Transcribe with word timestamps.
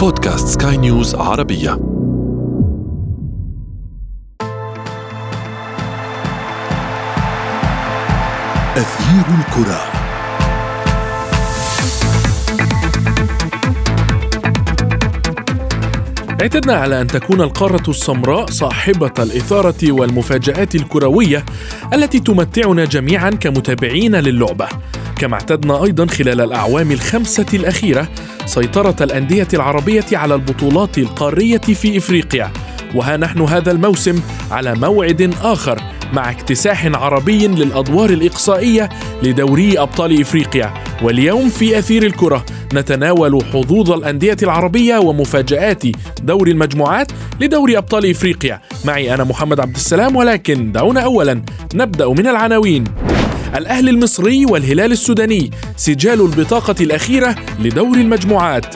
بودكاست 0.00 0.62
سكاي 0.62 0.76
نيوز 0.76 1.14
عربية. 1.14 1.72
أثير 8.76 9.24
الكرة. 9.38 9.80
اعتدنا 16.40 16.74
على 16.74 17.00
أن 17.00 17.06
تكون 17.06 17.40
القارة 17.40 17.90
السمراء 17.90 18.46
صاحبة 18.46 19.12
الإثارة 19.18 19.92
والمفاجآت 19.92 20.74
الكروية 20.74 21.44
التي 21.94 22.20
تمتعنا 22.20 22.84
جميعا 22.84 23.30
كمتابعين 23.30 24.16
للعبة. 24.16 24.68
كما 25.18 25.34
اعتدنا 25.34 25.84
أيضا 25.84 26.06
خلال 26.06 26.40
الأعوام 26.40 26.92
الخمسة 26.92 27.46
الأخيرة 27.54 28.08
سيطرة 28.46 28.96
الأندية 29.00 29.48
العربية 29.54 30.04
على 30.12 30.34
البطولات 30.34 30.98
القارية 30.98 31.58
في 31.58 31.98
إفريقيا. 31.98 32.50
وها 32.94 33.16
نحن 33.16 33.40
هذا 33.40 33.70
الموسم 33.72 34.20
على 34.50 34.74
موعد 34.74 35.34
آخر 35.42 35.80
مع 36.12 36.30
اكتساح 36.30 36.86
عربي 36.86 37.46
للأدوار 37.46 38.10
الإقصائية 38.10 38.88
لدوري 39.22 39.78
أبطال 39.78 40.20
إفريقيا. 40.20 40.74
واليوم 41.02 41.48
في 41.48 41.78
أثير 41.78 42.02
الكرة 42.02 42.44
نتناول 42.74 43.44
حظوظ 43.52 43.92
الأندية 43.92 44.36
العربية 44.42 44.98
ومفاجآت 44.98 45.82
دور 46.22 46.48
المجموعات 46.48 47.12
لدوري 47.40 47.78
أبطال 47.78 48.10
إفريقيا. 48.10 48.60
معي 48.84 49.14
أنا 49.14 49.24
محمد 49.24 49.60
عبد 49.60 49.74
السلام 49.74 50.16
ولكن 50.16 50.72
دعونا 50.72 51.00
أولا 51.00 51.42
نبدأ 51.74 52.08
من 52.08 52.26
العناوين. 52.26 52.84
الأهلي 53.56 53.90
المصري 53.90 54.46
والهلال 54.46 54.92
السوداني 54.92 55.50
سجال 55.76 56.20
البطاقة 56.20 56.74
الأخيرة 56.80 57.36
لدور 57.58 57.96
المجموعات. 57.96 58.74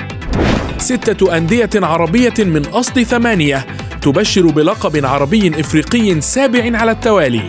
ستة 0.78 1.36
أندية 1.36 1.70
عربية 1.74 2.34
من 2.38 2.66
أصل 2.66 3.06
ثمانية 3.06 3.66
تبشر 4.02 4.46
بلقب 4.46 5.04
عربي 5.06 5.60
إفريقي 5.60 6.20
سابع 6.20 6.78
على 6.78 6.90
التوالي. 6.90 7.46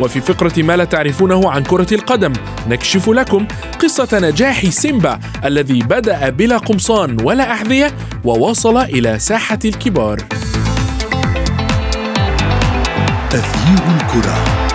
وفي 0.00 0.20
فقرة 0.20 0.62
ما 0.62 0.76
لا 0.76 0.84
تعرفونه 0.84 1.50
عن 1.50 1.62
كرة 1.62 1.94
القدم 1.94 2.32
نكشف 2.68 3.08
لكم 3.08 3.46
قصة 3.82 4.08
نجاح 4.12 4.66
سيمبا 4.66 5.20
الذي 5.44 5.78
بدأ 5.78 6.28
بلا 6.28 6.56
قمصان 6.56 7.16
ولا 7.22 7.52
أحذية 7.52 7.94
ووصل 8.24 8.76
إلى 8.78 9.18
ساحة 9.18 9.58
الكبار. 9.64 10.18
تغيير 13.30 13.82
الكرة. 14.00 14.69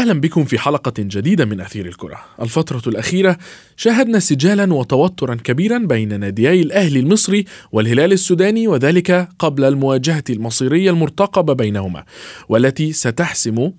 أهلا 0.00 0.20
بكم 0.20 0.44
في 0.44 0.58
حلقة 0.58 0.92
جديدة 0.98 1.44
من 1.44 1.60
أثير 1.60 1.86
الكرة. 1.86 2.18
الفترة 2.42 2.82
الأخيرة 2.86 3.38
شاهدنا 3.76 4.18
سجالا 4.18 4.74
وتوترا 4.74 5.34
كبيرا 5.34 5.78
بين 5.78 6.20
ناديي 6.20 6.62
الأهلي 6.62 7.00
المصري 7.00 7.44
والهلال 7.72 8.12
السوداني 8.12 8.68
وذلك 8.68 9.28
قبل 9.38 9.64
المواجهة 9.64 10.24
المصيرية 10.30 10.90
المرتقبة 10.90 11.52
بينهما 11.52 12.04
والتي 12.48 12.92
ستحسم 12.92 13.70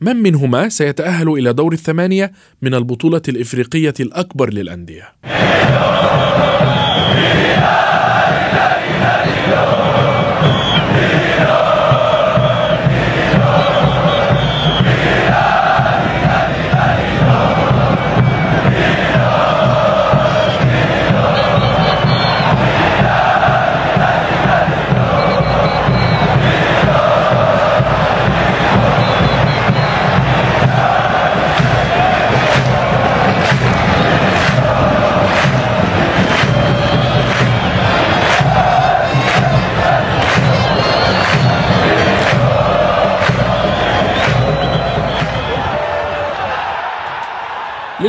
من 0.00 0.16
منهما 0.16 0.68
سيتأهل 0.68 1.28
إلى 1.28 1.52
دور 1.52 1.72
الثمانية 1.72 2.32
من 2.62 2.74
البطولة 2.74 3.22
الإفريقية 3.28 3.94
الأكبر 4.00 4.52
للأندية. 4.52 5.12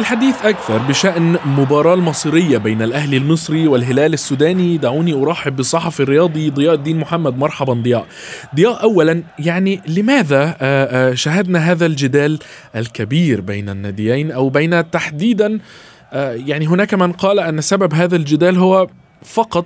للحديث 0.05 0.45
أكثر 0.45 0.77
بشأن 0.77 1.37
مباراة 1.45 1.93
المصيرية 1.93 2.57
بين 2.57 2.81
الأهلي 2.81 3.17
المصري 3.17 3.67
والهلال 3.67 4.13
السوداني. 4.13 4.77
دعوني 4.77 5.13
أرحب 5.13 5.55
بالصحفي 5.55 5.99
الرياضي 5.99 6.49
ضياء 6.49 6.73
الدين 6.73 6.97
محمد. 6.97 7.37
مرحبا 7.37 7.73
ضياء. 7.73 8.05
ضياء 8.55 8.83
أولا 8.83 9.23
يعني 9.39 9.81
لماذا 9.87 10.57
آه، 10.61 11.11
آه، 11.11 11.13
شاهدنا 11.13 11.59
هذا 11.59 11.85
الجدال 11.85 12.39
الكبير 12.75 13.41
بين 13.41 13.69
الناديين 13.69 14.31
أو 14.31 14.49
بين 14.49 14.91
تحديدا 14.91 15.59
آه، 16.13 16.31
يعني 16.31 16.67
هناك 16.67 16.93
من 16.93 17.11
قال 17.11 17.39
أن 17.39 17.61
سبب 17.61 17.93
هذا 17.93 18.15
الجدال 18.15 18.57
هو 18.57 18.87
فقط 19.23 19.65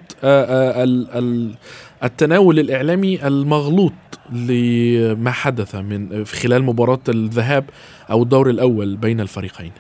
التناول 2.04 2.60
الإعلامي 2.60 3.28
المغلوط 3.28 3.94
لما 4.32 5.32
حدث 5.32 5.76
من 5.76 6.26
خلال 6.26 6.64
مباراة 6.64 7.00
الذهاب 7.10 7.66
أو 8.12 8.24
الدور 8.24 8.50
الأول 8.50 8.96
بين 8.96 9.22
الفريقين. 9.22 9.72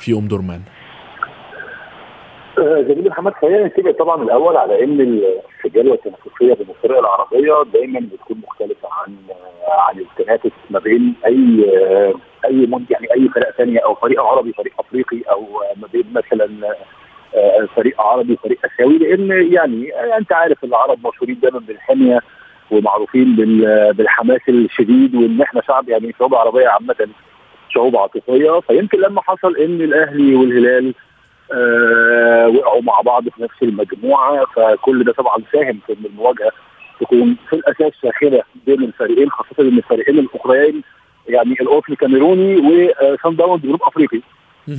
في 0.00 0.12
ام 0.12 0.28
درمان؟ 0.28 0.62
آه، 2.58 2.80
جميل 2.80 3.08
محمد 3.08 3.32
خلينا 3.32 3.66
نتفق 3.66 3.90
طبعا 3.90 4.22
الأول 4.22 4.56
على 4.56 4.84
إن 4.84 5.00
السجاله 5.00 5.94
التنافسية 5.94 6.54
بين 6.54 6.66
الفرق 6.70 6.98
العربيه 6.98 7.70
دايما 7.72 8.00
بتكون 8.00 8.40
مختلفة 8.48 8.88
عن 8.92 9.16
آه، 9.30 9.80
عن 9.80 9.98
التنافس 9.98 10.50
ما 10.70 10.78
بين 10.78 11.14
أي 11.26 11.64
آه، 11.76 12.14
أي 12.44 12.68
يعني 12.90 13.12
أي 13.14 13.28
فرق 13.28 13.50
ثانية 13.50 13.78
أو 13.78 13.94
فريق 13.94 14.22
عربي 14.22 14.52
فريق 14.52 14.72
أفريقي 14.78 15.20
أو 15.30 15.46
ما 15.76 15.88
بين 15.92 16.04
مثلا 16.14 16.48
فريق 17.76 18.00
عربي 18.00 18.36
فريق 18.36 18.58
آسيوي 18.64 18.98
لأن 18.98 19.52
يعني 19.52 19.90
أنت 20.18 20.32
عارف 20.32 20.64
العرب 20.64 21.06
مشهورين 21.06 21.38
دايما 21.42 21.58
بالحمية 21.58 22.20
ومعروفين 22.70 23.36
بالحماس 23.92 24.40
الشديد 24.48 25.14
وإن 25.14 25.42
إحنا 25.42 25.62
شعب 25.66 25.88
يعني 25.88 26.14
شعوب 26.18 26.34
عربية 26.34 26.68
عامة 26.68 27.08
شعوب 27.76 27.96
عاطفيه 27.96 28.60
فيمكن 28.60 28.98
لما 29.00 29.22
حصل 29.22 29.56
إن 29.56 29.80
الأهلي 29.80 30.34
والهلال 30.34 30.94
آه 31.52 32.48
وقعوا 32.48 32.82
مع 32.82 33.00
بعض 33.00 33.28
في 33.28 33.42
نفس 33.42 33.62
المجموعة 33.62 34.44
فكل 34.56 35.04
ده 35.04 35.12
طبعا 35.12 35.36
ساهم 35.52 35.78
في 35.86 35.92
إن 35.92 36.04
المواجهة 36.04 36.50
تكون 37.00 37.36
في 37.50 37.56
الأساس 37.56 37.92
ساخنة 38.02 38.42
بين 38.66 38.82
الفريقين 38.82 39.30
خاصة 39.30 39.54
إن 39.60 39.78
الفريقين 39.78 40.18
الاخريين 40.18 40.82
يعني 41.28 41.56
القطن 41.60 41.92
الكاميروني 41.92 42.56
وسان 42.56 43.36
داونز 43.36 43.62
جنوب 43.62 43.82
أفريقي. 43.82 44.20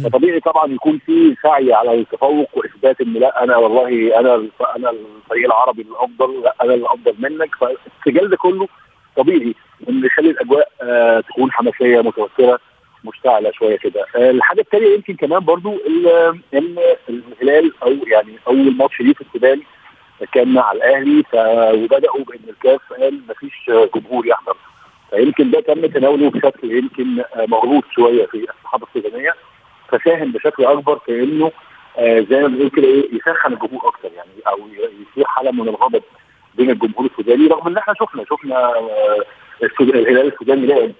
فطبيعي 0.03 0.39
طبعا 0.39 0.73
يكون 0.73 0.99
في 1.05 1.35
سعي 1.43 1.73
على 1.73 1.93
التفوق 1.93 2.49
وإثبات 2.57 3.01
إن 3.01 3.13
لا 3.13 3.43
أنا 3.43 3.57
والله 3.57 4.19
أنا 4.19 4.35
أنا 4.75 4.89
الفريق 4.89 5.45
العربي 5.45 5.81
الأفضل 5.81 6.41
لا 6.43 6.55
أنا 6.63 6.73
الأفضل 6.73 7.13
منك. 7.19 7.55
فالسجال 7.55 8.29
ده 8.29 8.37
كله 8.37 8.67
طبيعي 9.17 9.55
إن 9.89 10.05
يخلي 10.05 10.29
الأجواء 10.29 10.69
آه 10.81 11.19
تكون 11.19 11.51
حماسية 11.51 12.01
متوترة. 12.01 12.59
مشتعلة 13.07 13.51
شوية 13.51 13.77
كده. 13.77 14.05
آه، 14.15 14.31
الحاجة 14.31 14.61
الثانية 14.61 14.87
يمكن 14.95 15.15
كمان 15.15 15.39
برضو 15.39 15.77
إن 16.53 16.75
الهلال 17.09 17.71
أو 17.83 17.91
يعني 18.07 18.39
أول 18.47 18.77
ماتش 18.77 19.01
ليه 19.01 19.13
في 19.13 19.21
السودان 19.21 19.61
كان 20.31 20.53
مع 20.53 20.71
الأهلي 20.71 21.23
وبدأوا 21.73 22.23
بان 22.23 22.39
الكاف 22.49 22.93
قال 22.93 23.19
مفيش 23.29 23.71
جمهور 23.95 24.27
يحضر 24.27 24.55
فيمكن 25.09 25.51
ده 25.51 25.59
تم 25.61 25.85
تناوله 25.85 26.29
بشكل 26.29 26.71
يمكن 26.71 27.23
مغلوط 27.37 27.83
شوية 27.95 28.25
في 28.25 28.37
الصحافة 28.37 28.87
السودانية 28.95 29.33
فساهم 29.89 30.31
بشكل 30.31 30.65
أكبر 30.65 30.99
في 31.05 31.23
انه 31.23 31.51
آه، 31.97 32.19
زي 32.29 32.41
ما 32.41 32.47
بنقول 32.47 32.69
كده 32.69 32.87
إيه 32.87 33.15
يسخن 33.15 33.53
الجمهور 33.53 33.87
أكتر 33.87 34.09
يعني 34.15 34.29
أو 34.47 34.57
يصير 34.77 35.25
حالة 35.25 35.51
من 35.51 35.67
الغضب 35.69 36.03
بين 36.55 36.69
الجمهور 36.69 37.05
السوداني 37.05 37.47
رغم 37.47 37.67
إن 37.67 37.77
إحنا 37.77 37.93
شفنا 37.99 38.23
شفنا 38.29 38.55
آه، 38.75 39.23
الهلال 39.81 40.33
السوداني 40.33 40.67
لعب 40.67 40.91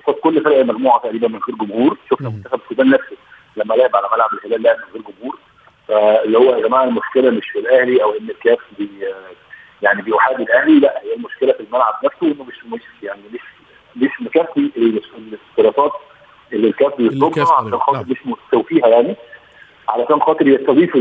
قصاد 0.00 0.14
كل 0.14 0.44
فرق 0.44 0.58
المجموعه 0.58 1.00
تقريبا 1.00 1.28
من 1.28 1.40
غير 1.48 1.56
جمهور. 1.56 1.96
شفنا 2.10 2.28
منتخب 2.28 2.60
السودان 2.64 2.90
نفسه 2.90 3.16
لما 3.56 3.74
لعب 3.74 3.96
على 3.96 4.08
ملعب 4.12 4.30
الهلال 4.32 4.62
لعب 4.62 4.76
من 4.76 4.92
غير 4.92 5.02
جمهور. 5.02 5.38
فاللي 5.88 6.38
هو 6.38 6.56
يا 6.56 6.68
جماعة 6.68 6.84
المشكلة 6.84 7.30
مش 7.30 7.48
في 7.52 7.58
الأهلي 7.58 8.02
أو 8.02 8.10
إن 8.10 8.30
الكاف 8.30 8.58
بي 8.78 8.88
يعني 9.82 10.02
بيحارب 10.02 10.40
الأهلي 10.40 10.80
لا 10.80 11.02
هي 11.02 11.14
المشكلة 11.14 11.52
في 11.52 11.60
الملعب 11.60 11.94
نفسه 12.04 12.26
إنه 12.26 12.44
مش 12.44 12.64
مش 12.72 12.82
يعني 13.02 13.20
مش 13.32 13.40
مش 13.96 14.10
مكفي 14.20 14.70
الاستراتات 14.76 15.92
اللي 16.52 16.68
الكاف 16.68 16.96
بيطلبها 16.96 17.54
عشان 17.54 17.78
خاطر 17.78 17.98
نعم. 17.98 18.06
مش 18.08 18.18
مستوفيها 18.26 18.86
يعني 18.88 19.16
علشان 19.88 20.20
خاطر 20.20 20.48
يستضيف 20.48 20.94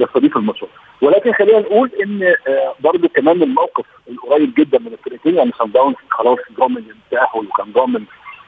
يستضيف 0.00 0.36
الماتشات. 0.36 0.68
ولكن 1.02 1.32
خلينا 1.32 1.60
نقول 1.60 1.90
إن 2.02 2.34
آه، 2.48 2.74
برضه 2.80 3.08
كمان 3.08 3.42
الموقف 3.42 3.84
القريب 4.10 4.54
جدا 4.54 4.78
من 4.78 4.92
الفرقتين 4.92 5.34
يعني 5.34 5.52
سان 5.58 5.72
داونز 5.72 5.96
خلاص 6.10 6.38
ضامن 6.58 6.76
التأهل 6.76 7.46
وكان 7.46 7.72
ضامن 7.72 8.04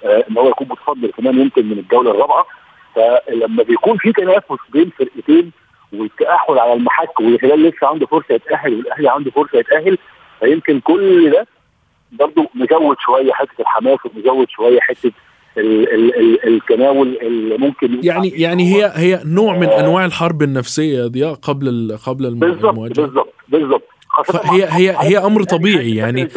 إن 0.07 0.39
هو 0.39 0.49
يكون 0.49 0.67
متصدر 0.71 1.11
كمان 1.11 1.41
يمكن 1.41 1.67
من 1.67 1.79
الجولة 1.79 2.11
الرابعة. 2.11 2.47
فلما 2.95 3.63
بيكون 3.63 3.97
في 3.97 4.13
تنافس 4.13 4.57
بين 4.73 4.91
فرقتين 4.99 5.51
والتأهل 5.93 6.59
على 6.59 6.73
المحك 6.73 7.21
والهلال 7.21 7.63
لسه 7.63 7.87
عنده 7.87 8.07
فرصة 8.07 8.35
يتأهل 8.35 8.75
والأهلي 8.75 9.09
عنده 9.11 9.31
فرصة 9.31 9.59
يتأهل 9.59 9.99
فيمكن 10.41 10.81
كل 10.81 11.31
ده 11.31 11.47
برضه 12.13 12.49
مزود 12.55 12.97
شوية 13.01 13.33
حتة 13.33 13.61
الحماس 13.61 13.99
ومزود 14.05 14.49
شوية 14.51 14.81
حتة 14.81 15.13
ال 15.59 15.95
ال 15.95 16.17
ال 16.21 16.55
التناول 16.55 17.19
اللي 17.23 17.59
ممكن 17.59 18.01
يعني 18.03 18.29
يعني 18.29 18.75
هي 18.75 18.93
هي 18.95 19.21
نوع 19.25 19.57
من 19.57 19.69
أنواع 19.69 20.05
الحرب 20.05 20.43
النفسية 20.43 20.99
يا 21.03 21.07
ضياء 21.07 21.35
قبل 21.35 21.99
قبل 22.07 22.27
الم- 22.27 22.39
بالظبط 22.39 22.65
المواجهة. 22.65 22.95
بالظبط 23.03 23.33
بالظبط. 23.49 23.83
فهي 24.27 24.59
مع- 24.67 24.77
هي 24.77 24.97
هي 24.99 25.19
أمر 25.19 25.43
طبيعي 25.43 25.97
يعني. 25.97 26.29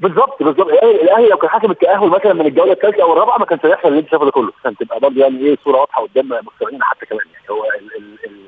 بالظبط 0.00 0.42
بالظبط. 0.42 0.68
الأهلي 0.68 1.02
الأهلي 1.02 1.28
لو 1.28 1.36
كان 1.36 1.50
حاسم 1.50 1.70
التأهل 1.70 2.08
مثلا 2.08 2.32
من 2.32 2.46
الجولة 2.46 2.72
الثالثه 2.72 3.02
أو 3.02 3.12
الرابعة 3.12 3.38
ما 3.38 3.44
كانش 3.44 3.66
هيحصل 3.66 3.88
اللي 3.88 3.98
أنت 3.98 4.10
شايفه 4.10 4.24
ده 4.24 4.30
كله. 4.30 4.52
عشان 4.60 4.76
تبقى 4.76 5.00
برضه 5.00 5.20
يعني 5.20 5.40
إيه 5.40 5.56
صورة 5.64 5.78
واضحة 5.80 6.02
قدام 6.02 6.26
مستمعينا 6.26 6.84
حتى 6.84 7.06
كمان. 7.06 7.20
يعني 7.34 7.44
هو 7.50 7.64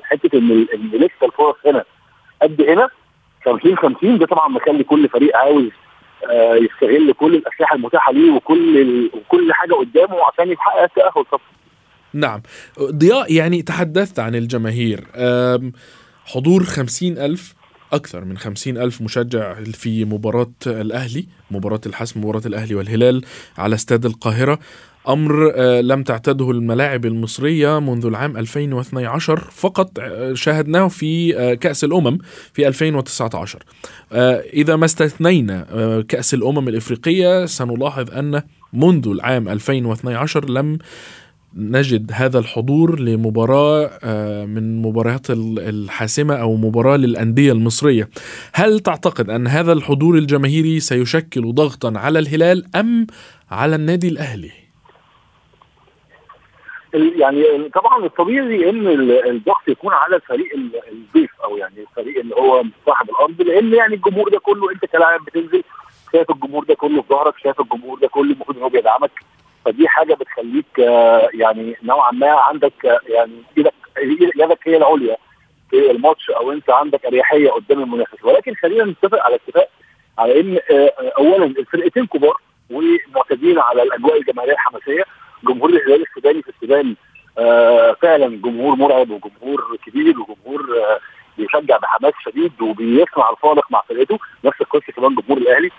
حتة 0.03 0.37
إن 0.37 0.65
لسه 0.93 1.25
الفرص 1.25 1.55
هنا 1.65 1.83
قد 2.41 2.61
هنا 2.61 2.89
50 3.45 3.77
50 3.77 4.17
ده 4.17 4.25
طبعا 4.25 4.47
مخلي 4.47 4.83
كل 4.83 5.09
فريق 5.09 5.37
عاوز 5.37 5.69
آه، 6.31 6.55
يستغل 6.55 7.13
كل 7.13 7.35
الأسلحة 7.35 7.75
المتاحة 7.75 8.11
ليه 8.11 8.31
وكل 8.31 8.77
ال- 8.77 9.09
وكل 9.13 9.53
حاجة 9.53 9.73
قدامه 9.73 10.17
عشان 10.33 10.51
يحقق 10.51 10.81
التأهل 10.83 11.25
طبعا. 11.31 11.41
نعم. 12.13 12.41
ضياء 12.81 13.33
يعني 13.33 13.61
تحدثت 13.61 14.19
عن 14.19 14.35
الجماهير. 14.35 14.99
حضور 16.25 16.63
خمسين 16.63 17.17
ألف 17.17 17.53
أكثر 17.91 18.25
من 18.25 18.37
خمسين 18.37 18.77
ألف 18.77 19.01
مشجع 19.01 19.53
في 19.53 20.05
مباراة 20.05 20.51
الأهلي 20.67 21.27
مباراة 21.51 21.81
الحسم 21.85 22.19
مباراة 22.19 22.41
الأهلي 22.45 22.75
والهلال 22.75 23.25
على 23.57 23.75
استاد 23.75 24.05
القاهرة. 24.05 24.59
أمر 25.07 25.51
آه، 25.55 25.81
لم 25.81 26.03
تعتده 26.03 26.51
الملاعب 26.51 27.05
المصرية 27.05 27.79
منذ 27.79 28.05
العام 28.05 28.37
2012 28.37 29.39
فقط 29.51 29.99
آه، 29.99 30.33
شاهدناه 30.33 30.87
في 30.87 31.37
آه، 31.37 31.53
كأس 31.53 31.83
الأمم 31.83 32.17
في 32.53 32.67
2019 32.67 33.63
آه، 34.11 34.43
إذا 34.53 34.75
ما 34.75 34.85
استثنينا 34.85 36.01
كأس 36.07 36.33
الأمم 36.33 36.67
الإفريقية 36.67 37.45
سنلاحظ 37.45 38.11
أن 38.11 38.41
منذ 38.73 39.07
العام 39.07 39.49
2012 39.49 40.49
لم 40.49 40.77
نجد 41.55 42.11
هذا 42.13 42.39
الحضور 42.39 42.99
لمباراة 42.99 43.89
آه، 44.03 44.45
من 44.45 44.81
مباريات 44.81 45.29
ال- 45.29 45.59
الحاسمة 45.59 46.35
أو 46.35 46.55
مباراة 46.55 46.97
للأندية 46.97 47.51
المصرية 47.51 48.09
هل 48.53 48.79
تعتقد 48.79 49.29
أن 49.29 49.47
هذا 49.47 49.73
الحضور 49.73 50.15
الجماهيري 50.17 50.79
سيشكل 50.79 51.53
ضغطا 51.53 51.93
على 51.95 52.19
الهلال 52.19 52.65
أم 52.75 53.07
على 53.51 53.75
النادي 53.75 54.07
الأهلي؟ 54.07 54.51
ال- 56.95 57.21
يعني 57.21 57.43
طبعا 57.73 58.05
الطبيعي 58.05 58.69
إن 58.69 58.87
ال- 58.87 59.29
الضغط 59.29 59.67
يكون 59.67 59.93
على 59.93 60.15
الفريق 60.15 60.53
ال- 60.55 60.81
الضيف 60.91 61.31
أو 61.43 61.57
يعني 61.57 61.75
الفريق 61.89 62.19
اللي 62.19 62.35
هو 62.35 62.63
صاحب 62.85 63.09
الأرض 63.09 63.41
لأن 63.41 63.73
يعني 63.73 63.95
الجمهور 63.95 64.29
ده 64.29 64.39
كله 64.39 64.71
أنت 64.71 64.85
كلاعب 64.85 65.25
بتنزل 65.25 65.63
شايف 66.13 66.31
الجمهور 66.31 66.63
ده 66.63 66.73
كله 66.75 67.01
في 67.01 67.07
ظهرك 67.09 67.33
شايف 67.43 67.61
الجمهور 67.61 67.99
ده 67.99 68.07
كله 68.07 68.31
المفروض 68.33 68.57
ان 68.57 68.63
هو 68.63 68.69
بيدعمك 68.69 69.11
فدي 69.65 69.87
حاجة 69.87 70.13
بتخليك 70.13 70.79
آه، 70.79 71.29
يعني 71.33 71.75
نوعا 71.83 72.11
ما 72.11 72.31
عندك 72.31 72.85
آه، 72.85 72.99
يعني 73.07 73.43
إيدك 73.57 73.73
يدك 74.35 74.59
هي 74.67 74.77
العليا 74.77 75.17
في 75.69 75.91
الماتش 75.91 76.29
أو 76.29 76.51
أنت 76.51 76.69
عندك 76.69 77.05
أريحية 77.05 77.49
قدام 77.49 77.83
المنافس. 77.83 78.23
ولكن 78.23 78.55
خلينا 78.55 78.83
نتفق 78.83 79.23
على 79.25 79.35
اتفاق 79.35 79.69
على 80.17 80.39
إن 80.39 80.59
آه، 80.71 80.93
اولا 81.17 81.45
الفرقتين 81.45 82.07
كبار 82.07 82.33
ومعتادين 82.71 83.59
على 83.59 83.83
الأجواء 83.83 84.17
الجماهيرية 84.19 84.53
الحماسية. 84.53 85.03
جمهور 85.43 85.69
الهلال 85.69 86.01
السوداني 86.01 86.41
في 86.41 86.49
السودان 86.49 86.95
فعلا 88.01 88.27
جمهور 88.27 88.75
مرعب 88.75 89.09
وجمهور 89.11 89.77
كبير 89.85 90.15
وجمهور 90.19 90.85
بيشجع 91.37 91.77
بحماس 91.77 92.13
شديد 92.25 92.61
وبيصنع 92.61 93.29
الفارق 93.29 93.71
مع 93.71 93.81
فرقته. 93.89 94.19
نفس 94.45 94.61
القصة 94.61 94.93
كمان 94.95 95.15
جمهور 95.15 95.37
الأهلي. 95.37 95.71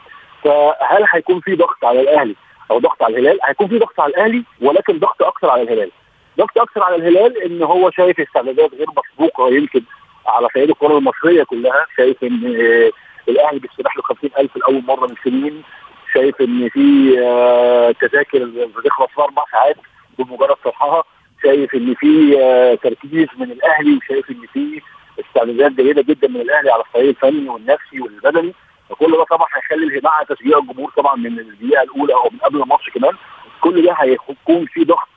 فهل 0.45 1.05
هيكون 1.13 1.41
في 1.41 1.55
ضغط 1.55 1.85
على 1.85 2.01
الأهلي؟ 2.01 2.37
أو 2.71 2.79
ضغط 2.79 3.03
على 3.03 3.19
الهلال؟ 3.19 3.39
هيكون 3.45 3.69
في 3.69 3.79
ضغط 3.79 4.01
على 4.01 4.11
الأهلي 4.11 4.45
ولكن 4.61 4.99
ضغط 4.99 5.23
أكثر 5.23 5.51
على 5.51 5.63
الهلال. 5.63 5.91
ضغط 6.39 6.59
أكثر 6.59 6.83
على 6.83 6.97
الهلال 6.97 7.43
إن 7.43 7.63
هو 7.63 7.91
شايف 7.91 8.21
استعدادات 8.21 8.75
غير 8.75 8.87
مسبوقة 8.97 9.49
يمكن 9.49 9.83
على 10.27 10.49
صعيد 10.55 10.71
الكرة 10.71 10.99
المصرية 10.99 11.43
كلها، 11.43 11.87
شايف 11.97 12.25
إن 12.25 12.57
آه 12.61 12.91
الأهلي 13.29 13.59
بيستباح 13.59 13.97
له 13.97 14.03
50000 14.03 14.57
لأول 14.57 14.83
مرة 14.85 15.07
من 15.07 15.15
سنين، 15.25 15.63
شايف 16.15 16.41
إن 16.41 16.69
في 16.69 17.17
آه 17.23 17.91
تذاكر 17.91 18.45
بتخلص 18.77 19.09
في 19.15 19.21
أربع 19.23 19.45
ساعات 19.53 19.77
بمجرد 20.19 20.57
طرحها، 20.65 21.05
شايف 21.43 21.75
إن 21.75 21.95
في 21.95 22.41
آه 22.41 22.75
تركيز 22.75 23.29
من 23.39 23.51
الأهلي 23.53 23.97
وشايف 23.97 24.31
إن 24.31 24.47
في 24.53 24.83
استعدادات 25.21 25.73
جيدة 25.73 26.03
جدا 26.03 26.29
من 26.29 26.41
الأهلي 26.41 26.71
على 26.71 26.83
الصعيد 26.83 27.09
الفني 27.09 27.49
والنفسي 27.49 28.01
والبدني 28.01 28.55
فكل 28.93 29.13
ده 29.13 29.25
طبعا 29.25 29.47
هيخلي 29.57 30.01
مع 30.05 30.23
تشجيع 30.29 30.59
الجمهور 30.59 30.91
طبعا 30.97 31.17
من 31.17 31.39
الدقيقة 31.39 31.83
الأولى 31.83 32.15
أو 32.15 32.29
من 32.33 32.39
قبل 32.39 32.63
الماتش 32.63 32.91
كمان. 32.91 33.13
كل 33.61 33.83
ده 33.87 33.93
هيكون 33.93 34.67
في 34.67 34.85
ضغط 34.85 35.09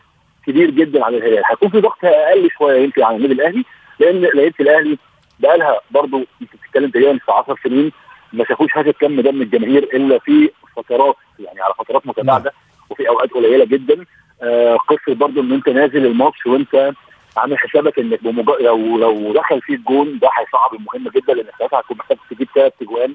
كبير 0.48 0.70
جدا 0.70 1.06
على 1.06 1.18
الهلال. 1.18 1.44
هيكون 1.46 1.70
في 1.70 1.82
ضغط 1.82 1.98
أقل 2.06 2.50
شوية 2.58 2.84
يمكن 2.84 3.04
على 3.04 3.16
النادي 3.18 3.34
الأهلي 3.34 3.66
لأن 4.00 4.22
لعيبة 4.22 4.56
الأهلي 4.60 4.98
بقى 5.40 5.58
لها 5.58 5.82
برضه 5.92 6.26
أنت 6.42 6.50
بتتكلم 6.56 6.90
تقريبا 6.90 7.18
في 7.18 7.32
10 7.32 7.56
سنين 7.64 7.92
ما 8.34 8.46
شافوش 8.46 8.78
هذا 8.78 8.90
الكم 8.90 9.22
ده 9.22 9.32
من 9.32 9.42
الجماهير 9.42 9.84
إلا 9.84 10.20
في 10.20 10.50
فترات 10.76 11.16
يعني 11.40 11.62
على 11.62 11.74
فترات 11.80 12.08
متباعدة 12.08 12.54
وفي 12.90 13.10
أوقات 13.10 13.32
قليلة 13.32 13.66
جدا. 13.66 14.06
آه 14.42 14.76
قصة 14.76 15.16
برضه 15.16 15.42
إن 15.42 15.52
أنت 15.54 15.70
نازل 15.70 16.06
الماتش 16.06 16.46
وأنت 16.46 16.94
عامل 17.38 17.58
حسابك 17.58 18.00
إنك 18.00 18.24
بمج... 18.24 18.50
لو 18.62 18.98
لو 18.98 19.34
دخل 19.34 19.62
فيك 19.62 19.80
جون 19.80 20.20
ده 20.20 20.30
هيصعب 20.38 20.74
المهمه 20.74 21.12
جدا 21.16 21.34
لانك 21.34 21.52
ساعتها 21.60 21.80
هتكون 21.80 21.98
محتاج 21.98 22.18
تجيب 22.30 22.48
ثلاث 22.56 22.74
اجوان 22.82 23.14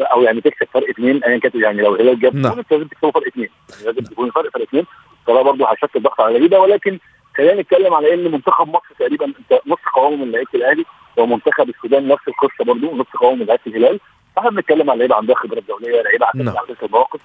أو 0.00 0.22
يعني 0.22 0.40
تكسب 0.40 0.66
فرق 0.74 0.88
اثنين 0.88 1.24
ايا 1.24 1.38
كانت 1.38 1.54
يعني 1.54 1.82
لو 1.82 1.94
الهلال 1.94 2.20
جاب 2.20 2.36
نعم. 2.36 2.64
لازم 2.70 2.88
تكسبه 2.88 3.10
فرق 3.10 3.26
اثنين 3.26 3.48
يعني 3.70 3.84
لازم 3.84 4.04
تكون 4.04 4.30
فرق 4.30 4.52
فرق 4.52 4.62
اثنين 4.62 4.86
فده 5.26 5.42
برضه 5.42 5.70
هيشكل 5.70 6.02
ضغط 6.02 6.20
على 6.20 6.36
اللعيبة. 6.36 6.58
ولكن 6.58 6.98
خلينا 7.36 7.60
نتكلم 7.60 7.94
على 7.94 8.14
إن 8.14 8.30
منتخب 8.32 8.68
مصر 8.68 8.94
تقريبا 8.98 9.26
أنت 9.26 9.60
نص 9.66 9.78
قوامه 9.94 10.16
من 10.16 10.32
لعيبة 10.32 10.50
الأهلي 10.54 10.84
ومنتخب 11.16 11.68
السودان 11.68 12.08
نفس 12.08 12.28
القصة 12.28 12.64
برضه 12.64 12.94
نص 12.94 13.06
قوامه 13.20 13.36
من 13.36 13.46
لعيبة 13.46 13.62
الهلال. 13.66 14.00
فإحنا 14.36 14.50
بنتكلم 14.50 14.90
على 14.90 14.98
لعيبة 14.98 15.14
عندها 15.14 15.36
خبرات 15.36 15.62
دولية 15.68 16.02
لعيبة 16.02 16.26
نعم. 16.34 16.48
عندها 16.48 16.62
عدد 16.62 16.76
المواقف. 16.82 17.20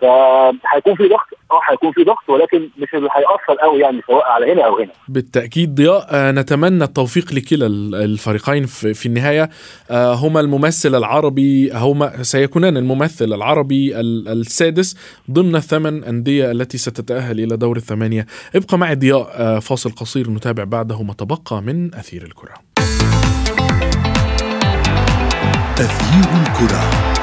فهيكون 0.00 0.94
في 0.96 1.02
ضغط 1.08 1.26
آه 1.52 1.60
هيكون 1.70 1.92
في 1.92 2.04
ضغط 2.04 2.28
ولكن 2.28 2.68
مش 2.78 2.88
اللي 2.94 3.08
هيأثر 3.16 3.60
قوي 3.62 3.80
يعني 3.80 4.00
سواء 4.06 4.24
على 4.24 4.52
هنا 4.52 4.66
أو 4.66 4.78
هنا. 4.78 4.90
بالتأكيد 5.08 5.74
ضياء. 5.74 6.06
آه، 6.10 6.30
نتمنى 6.32 6.84
التوفيق 6.84 7.32
لكلا 7.34 7.66
ال- 7.66 7.94
الفريقين 7.94 8.66
في 8.66 8.94
في 8.94 9.06
النهاية. 9.06 9.50
آه، 9.90 10.14
هما 10.14 10.40
الممثل 10.40 10.94
العربي 10.94 11.70
هما 11.72 12.22
سيكونان 12.22 12.76
الممثل 12.76 13.24
العربي 13.32 14.00
ال- 14.00 14.28
السادس 14.28 14.96
ضمن 15.30 15.56
الثمان 15.56 16.04
أندية 16.04 16.50
التي 16.50 16.78
ستتأهل 16.78 17.40
إلى 17.40 17.56
دور 17.56 17.76
الثمانية. 17.76 18.26
ابقى 18.56 18.78
معي 18.78 18.94
ضياء 18.94 19.30
آه، 19.34 19.58
فاصل 19.58 19.90
قصير 19.90 20.30
نتابع 20.30 20.64
بعده 20.64 21.02
ما 21.02 21.12
تبقى 21.12 21.62
من 21.62 21.94
أثير 21.94 22.22
الكرة. 22.22 22.54
تغيير 25.76 26.42
الكرة. 26.42 27.15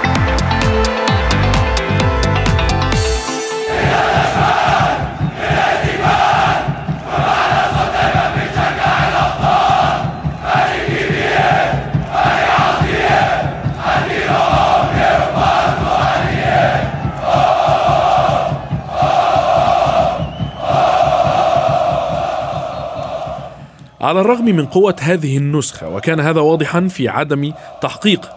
على 24.14 24.22
الرغم 24.22 24.46
من 24.46 24.66
قوة 24.66 24.96
هذه 25.02 25.38
النسخة 25.38 25.90
وكان 25.90 26.20
هذا 26.20 26.42
واضحا 26.42 26.88
في 26.88 27.08
عدم 27.08 27.52
تحقيق 27.82 28.30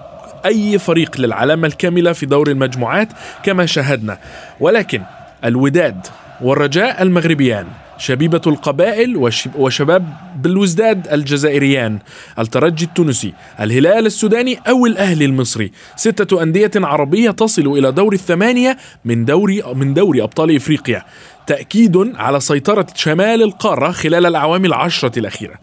أي 0.46 0.78
فريق 0.78 1.20
للعلامة 1.20 1.66
الكاملة 1.66 2.12
في 2.12 2.26
دور 2.26 2.48
المجموعات 2.50 3.08
كما 3.42 3.66
شاهدنا. 3.66 4.18
ولكن 4.60 5.02
الوداد 5.44 6.06
والرجاء 6.40 7.02
المغربيان 7.02 7.66
شبيبة 7.98 8.40
القبائل 8.46 9.16
وش- 9.16 9.48
وشباب 9.56 10.06
بلوزداد 10.36 11.08
الجزائريان 11.12 11.98
الترجي 12.38 12.84
التونسي 12.84 13.32
الهلال 13.60 14.06
السوداني 14.06 14.58
أو 14.68 14.86
الأهلي 14.86 15.24
المصري 15.24 15.72
ستة 15.96 16.42
أندية 16.42 16.70
عربية 16.76 17.30
تصل 17.30 17.62
إلى 17.78 17.92
دور 17.92 18.12
الثمانية 18.12 18.76
من 19.04 19.24
دوري 19.24 19.62
من 19.74 19.94
دوري 19.94 20.22
أبطال 20.22 20.56
إفريقيا. 20.56 21.02
تأكيد 21.46 22.16
على 22.16 22.40
سيطرة 22.40 22.86
شمال 22.94 23.42
القارة 23.42 23.90
خلال 23.90 24.26
الأعوام 24.26 24.64
العشرة 24.64 25.18
الأخيرة. 25.18 25.54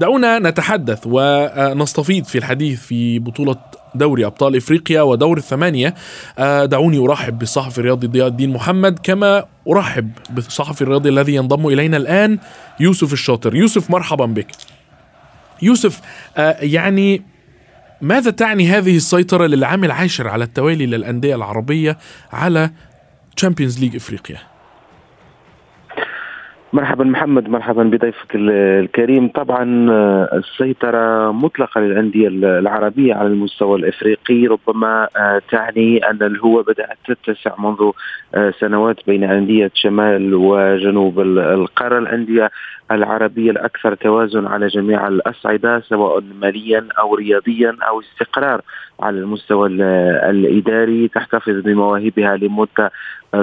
دعونا 0.00 0.38
نتحدث 0.38 1.02
ونستفيض 1.06 2.24
في 2.24 2.38
الحديث 2.38 2.80
في 2.80 3.18
بطولة 3.18 3.56
دوري 3.94 4.26
أبطال 4.26 4.56
إفريقيا 4.56 5.02
ودور 5.02 5.36
الثمانية. 5.36 5.94
آه، 6.38 6.64
دعوني 6.64 6.98
أرحب 6.98 7.38
بالصحفي 7.38 7.78
الرياضي 7.78 8.06
ضياء 8.06 8.26
الدين 8.26 8.50
محمد 8.50 8.98
كما 9.02 9.44
أرحب 9.68 10.10
بالصحفي 10.30 10.82
الرياضي 10.82 11.08
الذي 11.08 11.34
ينضم 11.34 11.66
إلينا 11.66 11.96
الآن 11.96 12.38
يوسف 12.80 13.12
الشاطر. 13.12 13.54
يوسف 13.54 13.90
مرحبا 13.90 14.26
بك. 14.26 14.46
يوسف 15.62 16.00
آه، 16.36 16.56
يعني 16.60 17.22
ماذا 18.00 18.30
تعني 18.30 18.68
هذه 18.68 18.96
السيطرة 18.96 19.46
للعام 19.46 19.84
العاشر 19.84 20.28
على 20.28 20.44
التوالي 20.44 20.86
للأندية 20.86 21.34
العربية 21.34 21.98
على 22.32 22.70
Champions 23.36 23.80
League 23.80 23.96
إفريقيا؟ 23.96 24.38
مرحبا 26.72 27.04
محمد 27.04 27.48
مرحبا 27.48 27.82
بضيفك 27.82 28.34
الكريم. 28.34 29.28
طبعا 29.28 29.90
آه، 29.90 30.28
السيطرة 30.32 31.32
مطلقة 31.32 31.80
للأندية 31.80 32.28
العربية 32.28 33.14
على 33.14 33.28
المستوى 33.28 33.78
الإفريقي 33.78 34.46
ربما 34.46 35.08
آه، 35.16 35.42
تعني 35.50 36.10
أن 36.10 36.22
الهوة 36.22 36.62
بدأت 36.62 36.98
تتسع 37.06 37.54
منذ 37.58 37.90
آه، 38.34 38.52
سنوات 38.60 38.96
بين 39.06 39.24
أندية 39.24 39.70
شمال 39.74 40.34
وجنوب 40.34 41.20
القارة. 41.20 41.98
الأندية 41.98 42.50
العربية 42.90 43.50
الأكثر 43.50 43.94
توازن 43.94 44.46
على 44.46 44.66
جميع 44.66 45.08
الأصعدة 45.08 45.80
سواء 45.80 46.22
ماليا 46.40 46.88
أو 46.98 47.14
رياضيا 47.14 47.76
أو 47.88 48.00
استقرار 48.00 48.60
على 49.00 49.18
المستوى 49.18 49.68
الإداري 50.30 51.08
تحتفظ 51.08 51.52
بمواهبها 51.52 52.36
لمدة 52.36 52.92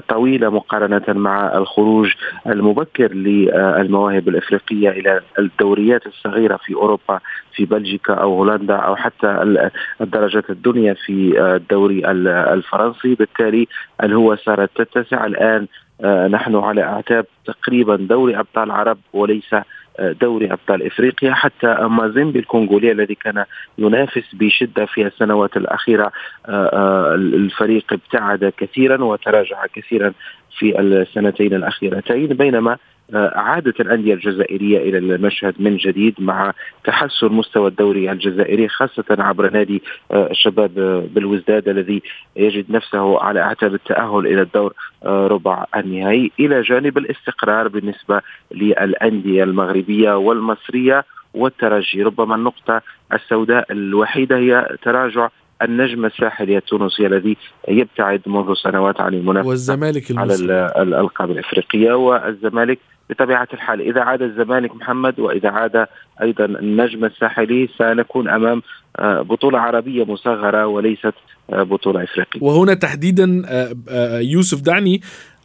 طويلة 0.09 0.49
مقارنة 0.49 1.03
مع 1.07 1.57
الخروج 1.57 2.13
المبكر 2.47 3.13
للمواهب 3.13 4.29
الإفريقية 4.29 4.89
إلى 4.89 5.21
الدوريات 5.39 6.07
الصغيرة 6.07 6.57
في 6.65 6.73
أوروبا 6.73 7.19
في 7.55 7.65
بلجيكا 7.65 8.13
أو 8.13 8.37
هولندا 8.37 8.75
أو 8.75 8.95
حتى 8.95 9.59
الدرجات 10.01 10.49
الدنيا 10.49 10.93
في 10.93 11.41
الدوري 11.55 12.11
الفرنسي. 12.53 13.15
بالتالي 13.15 13.67
الهوة 14.03 14.35
صارت 14.35 14.69
تتسع. 14.75 15.25
الآن 15.25 15.67
نحن 16.03 16.55
على 16.55 16.83
أعتاب 16.83 17.25
تقريبا 17.45 17.95
دوري 17.95 18.39
أبطال 18.39 18.63
العرب 18.63 18.97
وليس 19.13 19.55
آه، 19.99 20.11
دوري 20.11 20.53
أبطال 20.53 20.85
إفريقيا 20.85 21.33
حتى 21.33 21.67
مازيمبي 21.81 22.39
الكونغولي 22.39 22.91
الذي 22.91 23.15
كان 23.15 23.45
ينافس 23.77 24.23
بشدة 24.33 24.85
في 24.85 25.07
السنوات 25.07 25.57
الأخيرة 25.57 26.11
آه، 26.45 27.15
الفريق 27.15 27.93
ابتعد 27.93 28.53
كثيرا 28.57 29.03
وتراجع 29.03 29.65
كثيرا 29.73 30.13
في 30.57 30.79
السنتين 30.79 31.53
الأخيرتين 31.53 32.27
بينما 32.27 32.77
عادت 33.13 33.79
الأندية 33.79 34.13
الجزائرية 34.13 34.77
إلى 34.77 34.97
المشهد 34.97 35.53
من 35.59 35.77
جديد 35.77 36.15
مع 36.19 36.53
تحسن 36.83 37.27
مستوى 37.27 37.67
الدوري 37.67 38.12
الجزائري 38.12 38.67
خاصة 38.67 39.05
عبر 39.09 39.53
نادي 39.53 39.83
آه، 40.12 40.31
الشباب 40.31 40.74
بالوزداد 41.13 41.69
الذي 41.69 42.01
يجد 42.35 42.71
نفسه 42.71 43.19
على 43.19 43.41
أعتاب 43.41 43.74
التأهل 43.74 44.27
إلى 44.27 44.41
الدور 44.41 44.74
آه، 45.05 45.27
ربع 45.27 45.65
النهائي. 45.75 46.31
إلى 46.39 46.62
جانب 46.62 46.97
الاستقرار 46.97 47.67
بالنسبة 47.67 48.21
للأندية 48.51 49.43
المغربية 49.43 50.17
والمصرية 50.17 51.05
والترجي 51.33 52.03
ربما 52.03 52.35
النقطة 52.35 52.81
السوداء 53.13 53.71
الوحيدة 53.71 54.38
هي 54.38 54.77
تراجع 54.83 55.29
النجم 55.62 56.05
الساحلي 56.05 56.57
التونسي 56.57 57.07
الذي 57.07 57.38
يبتعد 57.67 58.21
منذ 58.25 58.53
سنوات 58.53 59.01
عن 59.01 59.13
المنافسة 59.13 59.50
والزمالك 59.50 60.03
على 60.17 60.33
الألقاب 60.81 61.31
الإفريقية 61.31 61.93
والزمالك 61.93 62.79
بطبيعة 63.09 63.47
الحال 63.53 63.81
إذا 63.81 64.01
عاد 64.01 64.21
الزمالك 64.21 64.75
محمد 64.75 65.19
وإذا 65.19 65.50
عاد 65.50 65.88
أيضا 66.21 66.45
النجم 66.45 67.05
الساحلي 67.05 67.69
سنكون 67.77 68.29
أمام 68.29 68.62
آه، 69.00 69.21
بطولة 69.21 69.59
عربية 69.59 70.03
مصغرة 70.03 70.67
وليست 70.67 71.13
آه، 71.50 71.63
بطولة 71.63 72.03
إفريقية. 72.03 72.43
وهنا 72.43 72.74
تحديدا 72.74 73.41
آه، 73.89 74.19
يوسف 74.19 74.62
دعني 74.62 75.01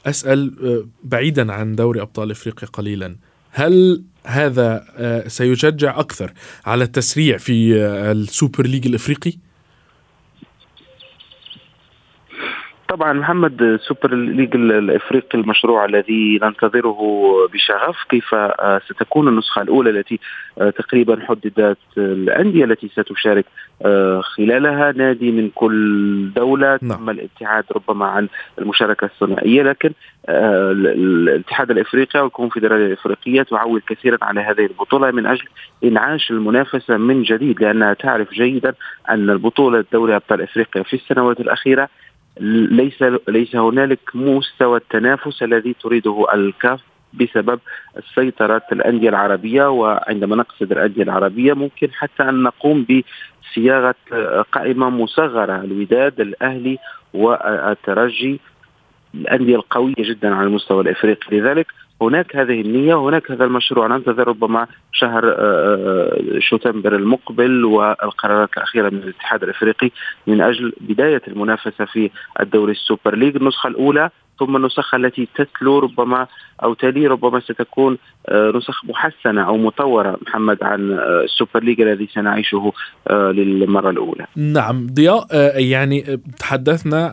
أسأل 0.07 0.53
بعيدا 1.05 1.53
عن 1.53 1.75
دوري 1.77 2.01
أبطال 2.01 2.31
إفريقيا 2.31 2.69
قليلا 2.69 3.17
هل 3.51 4.05
هذا 4.27 4.85
سيشجع 5.27 6.01
أكثر 6.01 6.33
على 6.67 6.85
التسريع 6.85 7.37
في 7.37 7.77
ال 8.13 8.22
Super 8.22 8.67
League 8.67 8.87
الإفريقي؟ 8.87 9.33
طبعا 12.91 13.13
محمد 13.13 13.79
Super 13.83 14.15
League 14.15 14.55
الإفريقي 14.55 15.39
المشروع 15.39 15.85
الذي 15.85 16.39
ننتظره 16.43 16.99
بشغف. 17.53 17.97
كيف 18.09 18.35
آه، 18.35 18.81
ستكون 18.87 19.29
النسخة 19.29 19.63
الأولى 19.63 19.91
التي 19.91 20.21
آه، 20.61 20.71
تقريبا 20.71 21.21
حددت 21.29 21.79
الأندية 21.99 22.65
التي 22.65 22.89
ستشارك 22.89 23.45
آه، 23.83 24.21
خلالها؟ 24.21 24.93
نادي 24.93 25.31
من 25.33 25.51
كل 25.55 26.31
دولة 26.37 26.79
نعم. 26.83 26.99
تم 26.99 27.11
الابتعاد 27.11 27.65
ربما 27.73 28.07
عن 28.07 28.29
المشاركة 28.59 29.05
الثنائيه 29.05 29.63
لكن 29.63 29.93
الاتحاد 30.29 31.71
الإفريقي 31.71 32.21
والكونفدراليه 32.21 32.87
الإفريقية 32.87 33.43
تعول 33.43 33.83
كثيرا 33.89 34.19
على 34.23 34.41
هذه 34.41 34.67
البطولة 34.67 35.11
من 35.11 35.27
أجل 35.27 35.45
إنعاش 35.85 36.31
المنافسة 36.31 36.97
من 36.97 37.23
جديد 37.23 37.61
لأنها 37.61 37.95
تعرف 37.95 38.31
جيدا 38.35 38.75
أن 39.11 39.31
البطولة 39.31 39.85
دوري 39.93 40.17
أبطال 40.17 40.43
إفريقيا 40.43 40.83
في 40.83 40.95
السنوات 40.95 41.41
الأخيرة 41.41 41.89
ليس 42.41 43.03
ليس 43.29 43.57
هنالك 43.57 44.01
مستوى 44.15 44.77
التنافس 44.79 45.43
الذي 45.43 45.75
تريده 45.83 46.27
الكاف 46.35 46.81
بسبب 47.13 47.61
السيطرة 47.97 48.63
الأندية 48.73 49.09
العربية 49.09 49.71
وعندما 49.71 50.37
نقصد 50.37 50.73
الأندية 50.73 51.03
العربية 51.03 51.53
ممكن 51.53 51.89
حتى 51.93 52.23
أن 52.23 52.43
نقوم 52.43 52.87
بصياغة 53.53 53.95
قائمة 54.53 54.91
مصغرة 54.91 55.65
الوداد 55.65 56.21
الأهلي 56.21 56.79
والترجي 57.15 58.41
الأندية 59.15 59.57
القوية 59.57 59.95
جدا 59.99 60.35
على 60.35 60.47
المستوى 60.47 60.83
الإفريقي. 60.83 61.39
لذلك 61.39 61.67
هناك 62.03 62.37
هذه 62.37 62.61
النية 62.61 62.95
وهناك 62.95 63.31
هذا 63.31 63.45
المشروع. 63.45 63.87
ننتظر 63.87 64.29
ربما 64.29 64.67
شهر 64.93 65.29
آه، 65.29 65.35
آه، 65.39 66.39
شتنبر 66.39 66.97
المقبل 66.97 67.65
والقرارات 67.65 68.49
الأخيرة 68.57 68.91
من 68.91 68.99
الاتحاد 68.99 69.43
الأفريقي 69.43 69.91
من 70.27 70.41
أجل 70.41 70.73
بداية 70.81 71.23
المنافسة 71.29 71.85
في 71.85 72.11
الدوري 72.41 72.73
السوبر 72.73 73.15
ليج. 73.15 73.37
النسخة 73.37 73.69
الأولى 73.69 74.11
ثم 74.39 74.57
النسخة 74.57 74.97
التي 74.97 75.29
تتلو 75.35 75.79
ربما 75.79 76.27
أو 76.63 76.75
تلي 76.75 77.07
ربما 77.07 77.41
ستكون 77.41 77.99
آه، 78.29 78.53
نسخ 78.57 78.85
محسنة 78.85 79.47
أو 79.47 79.57
مطورة 79.57 80.19
محمد 80.27 80.63
عن 80.63 80.99
ال 81.25 81.31
Super 81.31 81.63
League 81.63 81.81
الذي 81.81 82.09
سنعيشه 82.15 82.73
للمرة 83.11 83.91
الأولى. 83.91 84.27
نعم 84.37 84.87
ضياء 84.87 85.27
يعني 85.57 86.21
تحدثنا 86.39 87.13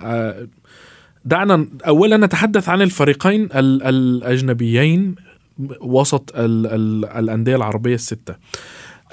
دعنا 1.28 1.68
اولا 1.88 2.18
نتحدث 2.18 2.70
عن 2.70 2.82
الفريقين 2.82 3.50
الأجنبيين 3.56 5.16
وسط 5.82 6.36
ال 6.36 6.68
ال 6.68 7.06
الأندية 7.06 7.56
العربية 7.56 7.94
الستة. 7.94 8.36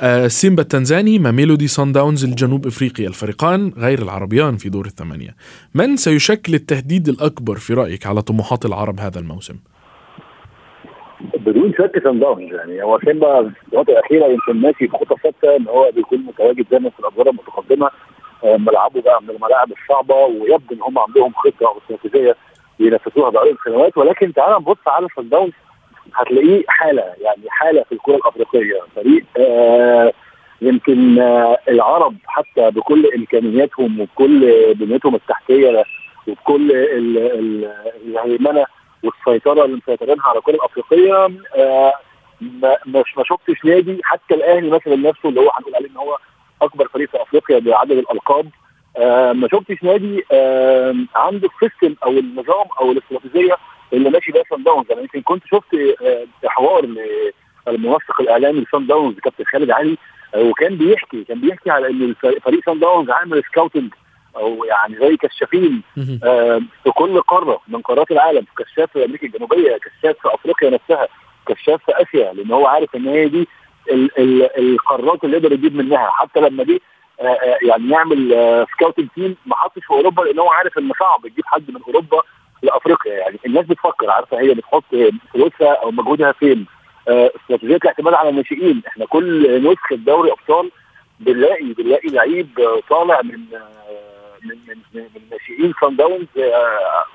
آه، 0.01 0.27
سيمبا 0.27 0.63
التنزاني 0.63 1.19
ماميلودي 1.19 1.67
صن 1.67 1.93
داونز 1.93 2.25
الجنوب 2.25 2.67
افريقيا 2.67 3.09
الفريقان 3.09 3.73
غير 3.77 4.03
العربيان 4.03 4.57
في 4.57 4.69
دور 4.69 4.87
الثمانية. 4.87 5.37
من 5.75 5.97
سيشكل 5.97 6.55
التهديد 6.55 7.09
الأكبر 7.09 7.57
في 7.57 7.75
رأيك 7.75 8.07
على 8.07 8.23
طموحات 8.23 8.65
العرب 8.65 9.01
هذا 9.01 9.19
الموسم؟ 9.19 9.57
بدون 11.47 11.73
شك 11.73 12.03
سان 12.05 12.21
داونز 12.21 12.53
يعني 12.53 12.83
هو 12.83 12.99
سيمبا 13.05 13.43
في 13.43 13.49
الفترة 13.73 13.93
الأخيرة 13.93 14.27
يمكن 14.27 14.61
ماشي 14.61 14.87
بخطه 14.87 15.17
ثابتة 15.23 15.57
إن 15.57 15.69
هو 15.69 15.91
بيكون 15.95 16.19
متواجد 16.19 16.67
دايما 16.71 16.91
في 16.91 17.01
الأدوار 17.01 17.29
ملعبه 18.59 19.01
بقى 19.03 19.23
من 19.23 19.31
الملاعب 19.31 19.73
الصعبة 19.73 20.15
ويبدو 20.15 20.75
إن 20.75 20.83
هم 20.83 20.99
عندهم 20.99 21.33
خطه 21.33 21.67
أو 21.67 21.79
أستراتيجية 21.79 22.37
بينفذوها 22.79 23.31
بقى 23.31 23.51
السنوات 23.51 23.99
ولكن 23.99 24.33
تعال 24.35 24.55
نبص 24.55 24.77
على 24.87 25.07
سان 25.17 25.29
داونز 25.29 25.53
هتلاقيه 26.15 26.65
حالة 26.69 27.03
يعني 27.21 27.43
حالة 27.51 27.83
في 27.83 27.93
الكرة 27.93 28.17
الأفريقية. 28.17 28.81
فريق 28.97 29.25
آه 29.39 30.13
يمكن 30.63 31.19
آه 31.19 31.59
العرب 31.69 32.17
حتى 32.27 32.71
بكل 32.71 33.11
إمكانياتهم 33.17 34.01
وبكل 34.01 34.41
بنيتهم 34.75 35.15
التحتية 35.15 35.85
وبكل 36.29 36.73
الهيمنة 38.07 38.67
والسيطرة 39.03 39.65
اللي 39.65 39.77
مسيطرينها 39.87 40.27
على 40.27 40.39
الكرة 40.39 40.55
الأفريقية 40.55 41.29
آه 41.57 41.95
مش 42.87 43.17
ما 43.17 43.25
شفتش 43.25 43.65
نادي 43.65 44.01
حتى 44.05 44.35
الاهلي 44.35 44.71
مثلا 44.71 44.97
نفسه 44.97 45.29
اللي 45.29 45.41
هو 45.41 45.51
هنقول 45.55 45.75
عليه 45.75 45.89
إن 45.89 45.97
هو 45.97 46.19
أكبر 46.65 46.89
فريق 46.89 47.11
في 47.11 47.23
أفريقيا 47.23 47.59
بعدد 47.59 47.91
الألقاب. 47.93 48.49
آه 48.97 49.33
ما 49.33 49.49
شفتش 49.49 49.83
نادي 49.83 50.25
آه 50.33 50.95
عنده 51.15 51.49
ال 51.55 51.61
system 51.61 51.95
أو 52.05 52.11
النظام 52.11 52.67
أو 52.81 52.93
الاستراتيجية 52.93 53.57
اللي 53.93 54.11
ماشي 54.11 54.33
بيها 54.33 54.43
سان 54.51 54.63
داونز 54.63 54.91
أنا 54.91 55.01
يمكن 55.01 55.21
كنت 55.23 55.43
شفت 55.47 55.75
آه 56.03 56.27
حوار 56.45 56.87
للمنسق 57.67 58.21
الإعلامي 58.21 58.61
لسان 58.61 58.87
داونز 58.87 59.19
كابتن 59.19 59.45
خالد 59.45 59.71
علي 59.71 59.97
وكان 60.37 60.77
بيحكي 60.77 61.25
كان 61.25 61.41
بيحكي 61.41 61.71
على 61.71 61.87
إن 61.89 62.15
فريق 62.45 62.65
سان 62.67 62.79
داونز 62.81 63.11
عامل 63.11 63.43
scouting 63.51 63.93
أو 64.37 64.65
يعني 64.65 64.97
زي 64.99 65.17
كشافين 65.17 65.83
في 66.85 66.91
كل 66.95 67.21
قارة 67.21 67.61
من 67.69 67.81
قارات 67.81 68.11
العالم 68.11 68.45
كشاف 68.59 68.91
في 68.93 69.05
أمريكا 69.05 69.27
الجنوبية 69.27 69.77
كشاف 69.77 70.17
في 70.23 70.35
أفريقيا 70.35 70.71
نفسها 70.71 71.09
كشاف 71.47 71.81
في 71.85 71.93
أسيا 72.03 72.33
لأن 72.33 72.53
هو 72.53 72.67
عارف 72.67 72.97
ان 72.97 73.07
هي 73.09 73.29
دي 73.29 73.49
ال 73.91 74.19
ال 74.19 74.59
القارات 74.59 75.25
اللي 75.25 75.37
يقدر 75.37 75.53
يجيب 75.53 75.77
منها. 75.77 76.11
حتى 76.11 76.41
لما 76.41 76.65
جه 76.65 76.81
يعني 77.63 77.91
يعمل 77.91 78.29
scouting 78.73 79.09
team 79.15 79.37
ما 79.47 79.57
حطش 79.57 79.83
في 79.85 79.91
أوروبا 79.91 80.23
لأن 80.23 80.39
هو 80.39 80.51
عارف 80.51 80.79
ان 80.79 80.93
صعب 81.01 81.27
يجيب 81.27 81.45
حد 81.47 81.71
من 81.71 81.81
أوروبا 81.87 82.23
لأفريقيا. 82.63 83.13
يعني 83.13 83.39
الناس 83.47 83.67
بتفكر 83.67 84.11
عارفة 84.11 84.41
هي 84.41 84.55
بتحط 84.55 84.85
فلوسها 85.35 85.73
أو 85.83 85.91
مجهودها 85.91 86.33
فين. 86.33 86.67
استراتيجية 87.09 87.77
الاعتماد 87.77 88.15
على 88.15 88.29
الناشئين. 88.29 88.83
إحنا 88.87 89.07
كل 89.07 89.63
نسخة 89.71 89.97
دوري 89.97 90.33
أبطال 90.33 90.71
بنلاقي 91.21 91.73
بنلاقي 91.73 92.09
لعيب 92.09 92.49
طالع 92.91 93.23
من 93.23 93.39
من 94.45 94.57
من 94.67 94.77
من 94.95 95.21
ناشئين 95.31 95.75
سان 95.81 95.97
داونز 95.97 96.27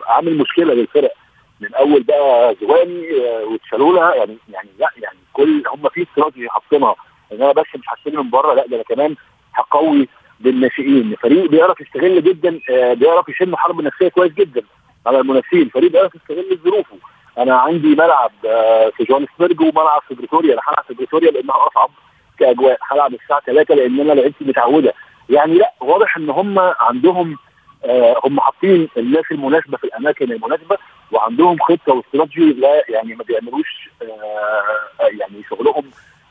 عامل 0.07 0.37
مشكلة 0.37 0.73
للفرق. 0.73 1.13
من 1.61 1.73
أول 1.75 2.03
بقى 2.03 2.55
زواني 2.61 3.07
وتشالولا 3.43 4.15
يعني 4.15 4.37
يعني 4.49 4.69
لا 4.79 4.89
يعني 4.97 5.17
كل 5.33 5.63
هم 5.67 5.89
في 5.89 6.03
استراتيجي 6.03 6.49
حاطينها 6.49 6.95
ان 7.31 7.41
أنا 7.41 7.51
بس 7.51 7.65
مش 7.75 7.85
هشتري 7.89 8.17
من 8.17 8.29
بره 8.29 8.53
لا 8.53 8.67
ده 8.67 8.75
أنا 8.75 8.83
كمان 8.83 9.15
هقوي 9.53 10.07
بالناشئين. 10.39 11.15
فريق 11.21 11.49
بيعرف 11.49 11.81
يستغل 11.81 12.23
جدا 12.23 12.59
بيعرف 12.93 13.29
يشن 13.29 13.55
حرب 13.55 13.81
نفسية 13.81 14.07
كويس 14.07 14.33
جدا 14.33 14.61
على 15.07 15.19
المنافسين. 15.19 15.69
فريق 15.69 15.91
بيعرف 15.91 16.15
يستغل 16.15 16.59
ظروفه. 16.63 16.95
أنا 17.37 17.55
عندي 17.55 17.87
ملعب 17.87 18.31
في 18.97 19.03
جوهانسبرج 19.03 19.61
وملعب 19.61 20.01
في 20.07 20.15
بريتوريا. 20.15 20.53
أنا 20.53 20.61
هلعب 20.67 20.83
في 20.87 20.93
بريتوريا 20.93 21.31
لأنها 21.31 21.67
أصعب 21.67 21.89
كأجواء. 22.39 22.77
هلعب 22.91 23.13
الساعة 23.13 23.41
3 23.45 23.75
لأن 23.75 23.99
أنا 23.99 24.13
لعيبتي 24.13 24.45
متعودة. 24.45 24.93
يعني 25.29 25.53
لا 25.53 25.73
واضح 25.81 26.17
إن 26.17 26.29
هم 26.29 26.59
عندهم 26.59 27.37
آه 27.85 28.21
هم 28.25 28.39
حاطين 28.39 28.89
الناس 28.97 29.23
المناسبة 29.31 29.77
في 29.77 29.83
الأماكن 29.83 30.31
المناسبة 30.31 30.77
وعندهم 31.11 31.57
خطة 31.59 31.93
واستراتيجي 31.93 32.53
لا 32.53 32.83
يعني 32.89 33.15
ما 33.15 33.23
بيعملوش 33.23 33.89
آه 34.01 35.05
يعني 35.19 35.43
شغلهم 35.49 35.83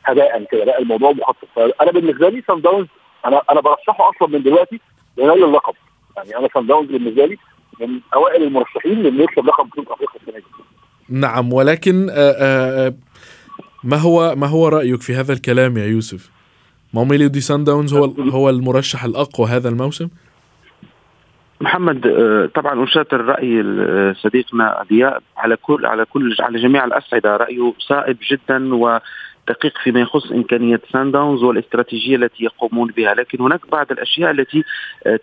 هباء 0.05 0.45
كده 0.52 0.64
لا 0.64 0.78
الموضوع 0.78 1.12
مخطط 1.12 1.49
أنا 1.81 1.93
بالنسبة 1.93 2.28
لي 2.28 2.43
سان 2.47 2.61
داونز 2.61 2.87
أنا 3.26 3.43
أنا 3.50 3.61
برشحه 3.61 4.11
أصلا 4.11 4.28
من 4.28 4.43
دلوقتي 4.43 4.81
لنيل 5.19 5.45
اللقب 5.45 5.75
يعني 6.17 6.37
أنا 6.37 6.49
سان 6.55 6.67
داونز 6.67 6.90
بالنسبة 6.90 7.26
لي 7.26 7.37
من 7.81 8.00
أوائل 8.14 8.43
المرشحين 8.43 9.02
لأنه 9.02 9.23
يكسب 9.23 9.47
لقب 9.47 9.67
بطولة 9.69 9.87
أفريقيا 9.95 10.21
السنة 10.21 10.38
دي 10.38 10.45
نعم 11.09 11.52
ولكن 11.52 12.11
آآ 12.11 12.35
آآ 12.40 12.95
ما 13.85 13.97
هو 13.97 14.35
ما 14.37 14.47
هو 14.47 14.69
رأيك 14.69 15.02
في 15.02 15.14
هذا 15.14 15.33
الكلام 15.33 15.78
يا 15.78 15.85
يوسف؟ 15.85 16.31
ماميلودي 16.95 17.40
سان 17.40 17.64
داونز 17.64 17.95
هو 17.95 18.05
هو 18.05 18.50
المرشح 18.50 19.05
الأقوى 19.05 19.49
هذا 19.49 19.69
الموسم؟ 19.69 20.09
محمد 21.61 22.00
طبعا 22.55 22.85
اشاطر 22.85 23.21
رأي 23.25 23.62
صديقنا 24.15 24.85
ضياء 24.91 25.23
على 25.37 25.57
كل 25.57 25.87
على 25.87 26.05
كل 26.05 26.37
على 26.41 26.59
جميع 26.62 26.85
الاصعده 26.85 27.37
رأيه 27.37 27.73
صائب 27.79 28.17
جدا 28.31 28.75
و 28.75 28.99
دقيق 29.49 29.78
فيما 29.78 30.00
يخص 30.00 30.33
إمكانية 30.33 30.81
سان 30.93 31.11
داونز 31.11 31.43
والاستراتيجية 31.43 32.17
التي 32.17 32.45
يقومون 32.45 32.93
بها. 32.97 33.14
لكن 33.14 33.40
هناك 33.40 33.71
بعض 33.73 33.93
الأشياء 33.93 34.31
التي 34.31 34.64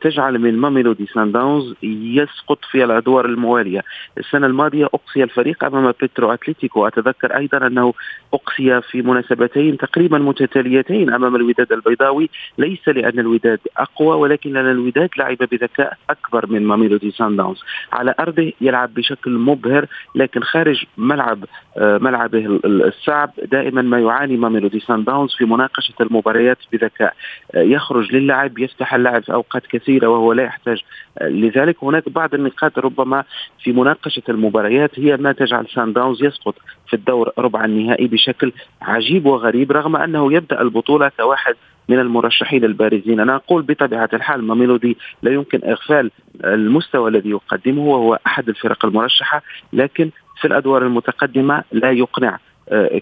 تجعل 0.01 0.39
من 0.39 0.57
ماميلودي 0.57 1.05
سان 1.13 1.31
داونز 1.31 1.73
يسقط 1.83 2.59
في 2.71 2.83
الأدوار 2.83 3.25
الموالية. 3.25 3.83
السنة 4.17 4.47
الماضية 4.47 4.85
أقصي 4.85 5.23
الفريق 5.23 5.63
أمام 5.63 5.93
بيترو 6.01 6.33
أتلتيكو 6.33 6.87
أتذكر 6.87 7.37
أيضا 7.37 7.67
أنه 7.67 7.93
أقصي 8.33 8.81
في 8.81 9.01
مناسبتين 9.01 9.77
تقريبا 9.77 10.17
متتاليتين 10.17 11.13
أمام 11.13 11.35
الوداد 11.35 11.71
البيضاوي. 11.71 12.29
ليس 12.57 12.87
لأن 12.87 13.19
الوداد 13.19 13.59
أقوى 13.77 14.15
ولكن 14.17 14.53
لأن 14.53 14.71
الوداد 14.71 15.09
لعب 15.17 15.37
بذكاء 15.37 15.97
أكبر 16.09 16.45
من 16.47 16.63
ماميلودي 16.63 17.11
سان 17.11 17.35
داونز. 17.35 17.63
على 17.93 18.15
أرضه 18.19 18.53
يلعب 18.61 18.93
بشكل 18.93 19.31
مبهر 19.31 19.85
لكن 20.15 20.43
خارج 20.43 20.83
ملعب 20.97 21.45
ملعبه 21.77 22.59
الصعب 22.65 23.31
دائما 23.51 23.81
ما 23.81 23.99
يعاني 23.99 24.14
يعاني 24.15 24.37
ماميلودي 24.37 24.79
سان 24.79 25.03
داونز 25.03 25.33
في 25.33 25.45
مناقشة 25.45 25.93
المباريات 26.01 26.57
بذكاء. 26.71 27.13
يخرج 27.55 28.15
للعب 28.15 28.59
يفتح 28.59 28.93
اللعب 28.93 29.23
في 29.23 29.33
أوقات 29.33 29.67
كثيرة 29.67 30.07
وهو 30.07 30.33
لا 30.33 30.43
يحتاج. 30.43 30.83
لذلك 31.21 31.83
هناك 31.83 32.09
بعض 32.09 32.33
النقاط 32.33 32.79
ربما 32.79 33.23
في 33.63 33.71
مناقشة 33.71 34.23
المباريات 34.29 34.99
هي 34.99 35.17
ما 35.17 35.31
تجعل 35.31 35.67
سان 35.67 35.93
داونز 35.93 36.23
يسقط 36.23 36.55
في 36.87 36.93
الدور 36.93 37.31
ربع 37.37 37.65
النهائي 37.65 38.07
بشكل 38.07 38.51
عجيب 38.81 39.25
وغريب 39.25 39.71
رغم 39.71 39.95
أنه 39.95 40.33
يبدأ 40.33 40.61
البطولة 40.61 41.11
كواحد 41.17 41.55
من 41.89 41.99
المرشحين 41.99 42.63
البارزين. 42.63 43.19
أنا 43.19 43.35
أقول 43.35 43.61
بطبيعة 43.61 44.09
الحال 44.13 44.43
ماميلودي 44.43 44.97
لا 45.21 45.31
يمكن 45.31 45.61
إغفال 45.63 46.11
المستوى 46.43 47.09
الذي 47.09 47.29
يقدمه 47.29 47.81
وهو 47.81 48.19
أحد 48.27 48.49
الفرق 48.49 48.85
المرشحة 48.85 49.41
لكن 49.73 50.09
في 50.41 50.47
الأدوار 50.47 50.81
المتقدمة 50.85 51.63
لا 51.71 51.91
يقنع 51.91 52.39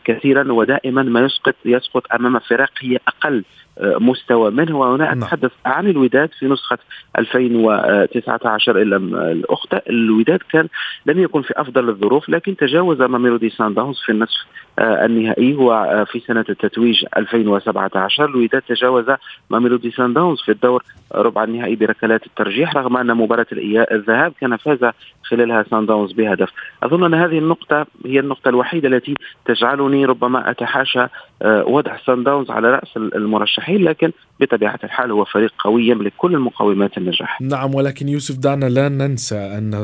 كثيرا 0.06 0.52
ودائما 0.52 1.04
ما 1.04 1.20
يسقط 1.20 1.56
يسقط 1.66 2.14
أمام 2.14 2.40
فرق 2.40 2.72
هي 2.80 3.00
أقل 3.08 3.44
مستوى 3.82 4.52
منه 4.52 4.78
وهنا 4.78 5.14
أتحدث 5.14 5.52
عن 5.66 5.88
الوداد 5.88 6.30
في 6.40 6.46
نسخة 6.46 6.78
2019 7.20 8.82
الا 8.82 8.98
الأخت. 9.32 9.74
الوداد 9.90 10.40
كان 10.52 10.68
لم 11.06 11.20
يكن 11.20 11.42
في 11.42 11.54
أفضل 11.58 11.90
الظروف 11.90 12.30
لكن 12.30 12.56
تجاوز 12.56 13.02
ماميلودي 13.02 13.50
سان 13.50 13.74
داونز 13.74 14.00
في 14.06 14.12
النصف 14.12 14.46
النهائي 14.80 15.54
وفي 15.54 16.20
سنة 16.20 16.46
التتويج 16.50 17.06
2017 17.18 18.26
الوداد 18.26 18.62
تجاوز 18.62 19.06
ماميلودي 19.52 19.92
سان 19.92 20.14
داونز 20.14 20.42
في 20.42 20.52
الدور 20.52 20.84
ربع 21.16 21.44
النهائي 21.44 21.76
بركلات 21.76 22.26
الترجيح 22.26 22.78
رغم 22.78 22.98
أن 22.98 23.18
مباراة 23.18 23.46
الذهاب 23.92 24.34
كان 24.42 24.58
فاز 24.58 24.92
خلالها 25.24 25.66
سان 25.70 25.86
داونز 25.86 26.12
بهدف. 26.12 26.50
أظن 26.84 27.04
أن 27.04 27.14
هذه 27.14 27.38
النقطة 27.38 27.86
هي 28.06 28.20
النقطة 28.20 28.50
الوحيدة 28.50 28.88
التي 28.88 29.14
تجعلني 29.46 30.06
ربما 30.06 30.52
أتحاشى 30.52 31.06
وضع 31.46 31.98
سان 32.06 32.24
داونز 32.24 32.52
على 32.52 32.72
رأس 32.72 32.98
المرشحين. 32.98 33.63
لكن 33.70 34.12
بطبيعة 34.40 34.80
الحال 34.84 35.12
هو 35.12 35.26
فريق 35.26 35.54
قوي 35.60 35.88
يملك 35.88 36.14
كل 36.18 36.36
المقومات 36.36 36.98
النجاح. 36.98 37.42
نعم 37.42 37.76
ولكن 37.76 38.10
يوسف 38.10 38.38
دعنا 38.38 38.66
لا 38.66 38.90
ننسى 38.90 39.36
أن 39.36 39.84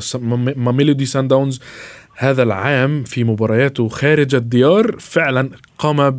ماميلودي 0.55 1.05
سان 1.05 1.27
داونز 1.27 1.61
هذا 2.17 2.43
العام 2.43 3.03
في 3.03 3.23
مبارياته 3.23 3.87
خارج 3.87 4.35
الديار 4.35 4.95
فعلا 4.99 5.49
قام 5.77 6.09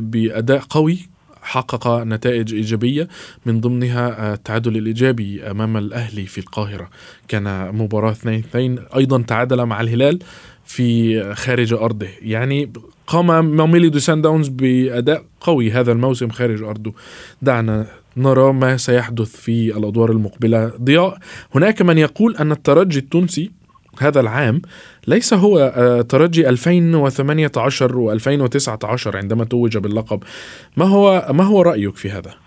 بأداء 0.00 0.62
قوي 0.70 0.98
حقق 1.42 2.02
نتائج 2.02 2.54
إيجابية. 2.54 3.08
من 3.46 3.60
ضمنها 3.60 4.34
التعادل 4.34 4.76
الإيجابي 4.76 5.50
أمام 5.50 5.76
الأهلي 5.76 6.26
في 6.26 6.38
القاهرة. 6.38 6.90
كان 7.28 7.74
مباراة 7.74 8.12
2-2 8.12 8.96
أيضا 8.96 9.22
تعادل 9.22 9.64
مع 9.64 9.80
الهلال. 9.80 10.18
في 10.66 11.22
خارج 11.34 11.72
أرضه. 11.72 12.06
يعني 12.22 12.72
قام 13.06 13.70
ميلودي 13.70 14.00
سان 14.00 14.22
داونز 14.22 14.48
بأداء 14.48 15.24
قوي 15.40 15.70
هذا 15.70 15.92
الموسم 15.92 16.28
خارج 16.28 16.62
أرضه. 16.62 16.94
دعنا 17.42 17.86
نرى 18.16 18.52
ما 18.52 18.76
سيحدث 18.76 19.36
في 19.36 19.76
الأدوار 19.76 20.10
المقبلة. 20.10 20.72
ضياء 20.82 21.18
هناك 21.54 21.82
من 21.82 21.98
يقول 21.98 22.36
أن 22.36 22.52
الترجي 22.52 22.98
التونسي 22.98 23.50
هذا 23.98 24.20
العام 24.20 24.62
ليس 25.06 25.34
هو 25.34 25.72
ترجي 26.08 26.48
2018 26.48 28.18
و2019 28.18 29.14
عندما 29.14 29.44
توج 29.44 29.78
باللقب. 29.78 30.22
ما 30.76 30.84
هو 30.84 31.28
ما 31.30 31.44
هو 31.44 31.62
رأيك 31.62 31.96
في 31.96 32.10
هذا؟ 32.10 32.43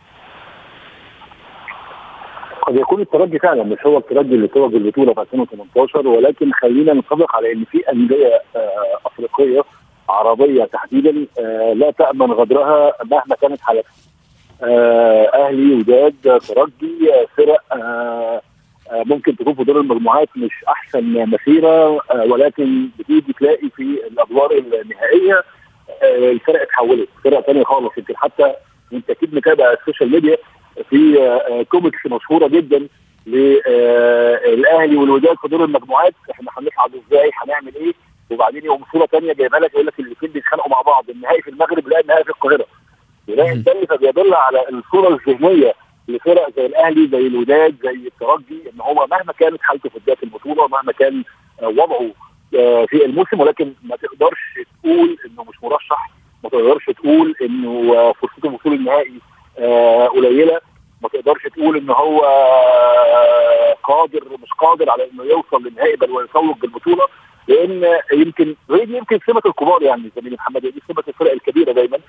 قد 2.67 2.75
يكون 2.75 3.01
الترجي 3.01 3.39
فعلا 3.39 3.63
مش 3.63 3.85
هو 3.85 3.97
الترجي 3.97 4.35
اللي 4.35 4.47
توج 4.47 4.75
البطولة 4.75 5.13
في 5.13 5.21
2018 5.21 6.07
ولكن 6.07 6.51
خلينا 6.53 6.93
نتفق 6.93 7.35
على 7.35 7.51
إن 7.51 7.63
في 7.63 7.91
أندية 7.91 8.41
أفريقية 9.05 9.61
عربية 10.09 10.63
تحديدا 10.63 11.11
لا 11.73 11.91
تأمن 11.91 12.31
غدرها 12.31 12.93
مهما 13.03 13.35
كانت 13.41 13.61
حالتها. 13.61 13.91
أهلي 15.47 15.73
وداد 15.75 16.13
ترجي 16.47 17.11
فرق 17.37 17.63
ممكن 18.91 19.35
تكون 19.37 19.53
في 19.55 19.63
دور 19.63 19.79
المجموعات 19.79 20.29
مش 20.37 20.63
أحسن 20.67 21.29
مسيرة 21.29 21.89
ولكن 22.25 22.89
بتيجي 22.99 23.33
تلاقي 23.33 23.69
في 23.75 23.81
الأدوار 24.11 24.51
النهائية 24.51 25.43
الفرق 26.03 26.61
اتحولت. 26.61 27.09
فرق 27.23 27.39
ثانية 27.39 27.63
خالص. 27.63 27.97
يمكن 27.97 28.17
حتى 28.17 28.53
انت 28.93 29.09
أكيد 29.09 29.35
متابع 29.35 29.73
ال 29.73 29.79
social 29.79 30.11
media 30.11 30.37
في 30.89 31.65
كوميكس 31.71 32.05
مشهورة 32.05 32.47
جدا 32.47 32.87
للأهلي 33.27 34.95
والوداد 34.97 35.37
في 35.41 35.47
دور 35.47 35.63
المجموعات. 35.63 36.13
إحنا 36.31 36.51
هنصعد 36.57 36.91
إزاي؟ 36.95 37.31
هنعمل 37.43 37.75
إيه؟ 37.75 37.93
وبعدين 38.31 38.65
يقوم 38.65 38.83
صورة 38.91 39.05
ثانية 39.05 39.33
جايبها 39.33 39.59
لك 39.59 39.73
يقول 39.73 39.85
لك 39.85 39.99
الاثنين 39.99 40.31
بيتخانقوا 40.31 40.71
مع 40.71 40.81
بعض. 40.81 41.09
النهائي 41.09 41.41
في 41.41 41.49
المغرب 41.49 41.87
لا 41.87 41.99
النهائي 41.99 42.23
في 42.23 42.29
القاهرة. 42.29 42.65
يلاقي 43.27 43.51
الثاني 43.51 43.85
فبيدل 43.87 44.33
على 44.33 44.69
الصورة 44.69 45.19
الذهنية 45.27 45.73
لفرق 46.07 46.49
زي 46.55 46.65
الأهلي 46.65 47.07
زي 47.07 47.27
الوداد 47.27 47.75
زي 47.83 47.91
الترجي 48.07 48.69
إن 48.73 48.81
هو 48.81 49.07
مهما 49.11 49.33
كانت 49.39 49.61
حالته 49.61 49.89
في 49.89 49.99
بداية 49.99 50.17
البطولة 50.23 50.67
مهما 50.67 50.91
كان 50.91 51.23
وضعه 51.63 52.11
في 52.87 53.05
الموسم 53.05 53.39
ولكن 53.39 53.73
ما 53.83 53.95
تقدرش 53.95 54.39
تقول 54.83 55.17
إنه 55.25 55.43
مش 55.43 55.55
مرشح 55.63 56.09
ما 56.43 56.49
تقدرش 56.49 56.85
تقول 56.85 57.35
إنه 57.41 57.91
فرصته 58.13 58.47
الوصول 58.49 58.73
النهائي 58.73 59.13
قليلة. 60.07 60.59
ما 61.01 61.09
تقدرش 61.09 61.43
تقول 61.43 61.77
إن 61.77 61.89
هو 61.89 62.19
قادر 63.83 64.23
مش 64.43 64.49
قادر 64.59 64.89
على 64.89 65.09
إنه 65.11 65.23
يوصل 65.23 65.63
للنهائي 65.63 65.95
بل 65.95 66.11
ويتوج 66.11 66.55
بالبطوله 66.61 67.07
لأن 67.47 67.99
يمكن 68.13 68.55
دي 68.69 68.97
يمكن 68.97 69.19
سمة 69.27 69.41
الكبار 69.45 69.83
يعني 69.83 70.11
زميلي 70.15 70.35
محمد 70.35 70.61
دي 70.61 70.81
سمة 70.87 71.03
الفرق 71.07 71.31
الكبيرة 71.31 71.71
دايما 71.71 71.99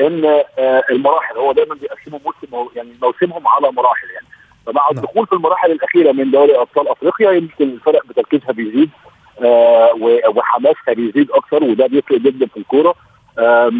إن 0.00 0.24
آه، 0.58 0.84
المراحل 0.90 1.36
هو 1.36 1.52
دايما 1.52 1.74
بيقسموا 1.74 2.18
موسم 2.24 2.70
يعني 2.76 2.92
موسمهم 3.02 3.48
على 3.48 3.72
مراحل 3.72 4.10
يعني. 4.10 4.26
فمع 4.66 4.82
نعم. 4.82 4.98
الدخول 4.98 5.26
في 5.26 5.32
المراحل 5.32 5.72
الأخيرة 5.72 6.12
من 6.12 6.30
دوري 6.30 6.56
أبطال 6.58 6.88
أفريقيا 6.88 7.30
يمكن 7.30 7.64
الفرق 7.64 8.06
بتركيزها 8.06 8.52
بيزيد 8.52 8.90
آه، 9.44 9.90
وحماسها 10.28 10.94
بيزيد 10.94 11.30
أكثر 11.30 11.64
وده 11.64 11.86
بيفرق 11.86 12.18
جدا 12.18 12.46
في 12.46 12.56
الكورة. 12.56 12.94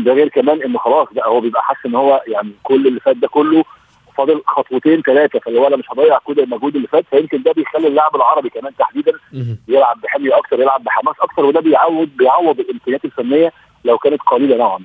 ده 0.04 0.12
غير 0.12 0.28
كمان 0.28 0.62
انه 0.62 0.78
خلاص 0.78 1.08
بقى 1.12 1.28
هو 1.28 1.40
بيبقى 1.40 1.62
حاسس 1.62 1.86
إن 1.86 1.94
هو 1.94 2.22
يعني 2.26 2.50
كل 2.62 2.86
اللي 2.86 3.00
فات 3.00 3.16
ده 3.16 3.28
كله 3.28 3.64
فاضل 4.18 4.42
خطوتين 4.46 5.02
ثلاثة 5.02 5.38
فاللي 5.38 5.60
هو 5.60 5.66
أنا 5.66 5.76
مش 5.76 5.84
هضيع 5.92 6.18
كل 6.18 6.40
المجهود 6.40 6.76
اللي 6.76 6.88
فات 6.88 7.04
فيمكن 7.10 7.42
ده 7.42 7.52
بيخلي 7.52 7.86
اللاعب 7.88 8.16
العربي 8.16 8.48
كمان 8.50 8.72
تحديدا. 8.78 9.12
يلعب 9.68 10.00
بحميه 10.00 10.38
أكثر 10.38 10.60
يلعب 10.60 10.84
بحماس 10.84 11.14
أكثر 11.20 11.44
وده 11.44 11.60
بيعوض 11.60 12.08
بيعوض 12.18 12.60
الإمكانيات 12.60 13.04
الفنية 13.04 13.52
لو 13.84 13.98
كانت 13.98 14.20
قليلة 14.22 14.56
نوعا 14.56 14.78
ما. 14.78 14.84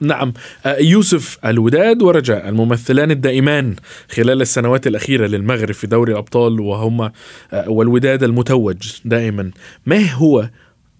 نعم. 0.00 0.32
آه، 0.66 0.76
يوسف 0.80 1.38
الوداد 1.46 2.02
ورجاء 2.02 2.48
الممثلان 2.48 3.10
الدائمان 3.10 3.76
خلال 4.10 4.40
السنوات 4.40 4.86
الأخيرة 4.86 5.26
للمغرب 5.26 5.72
في 5.72 5.86
دوري 5.86 6.12
الأبطال 6.12 6.60
وهما 6.60 7.12
آه، 7.52 7.70
والوداد 7.70 8.22
المتوج 8.22 9.00
دائما. 9.04 9.50
ما 9.86 10.10
هو 10.12 10.44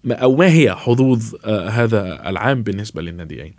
أو 0.05 0.35
ما 0.35 0.53
هي 0.53 0.75
حظوظ 0.75 1.35
آه، 1.45 1.69
هذا 1.69 2.29
العام 2.29 2.63
بالنسبة 2.63 3.01
للناديين؟ 3.01 3.55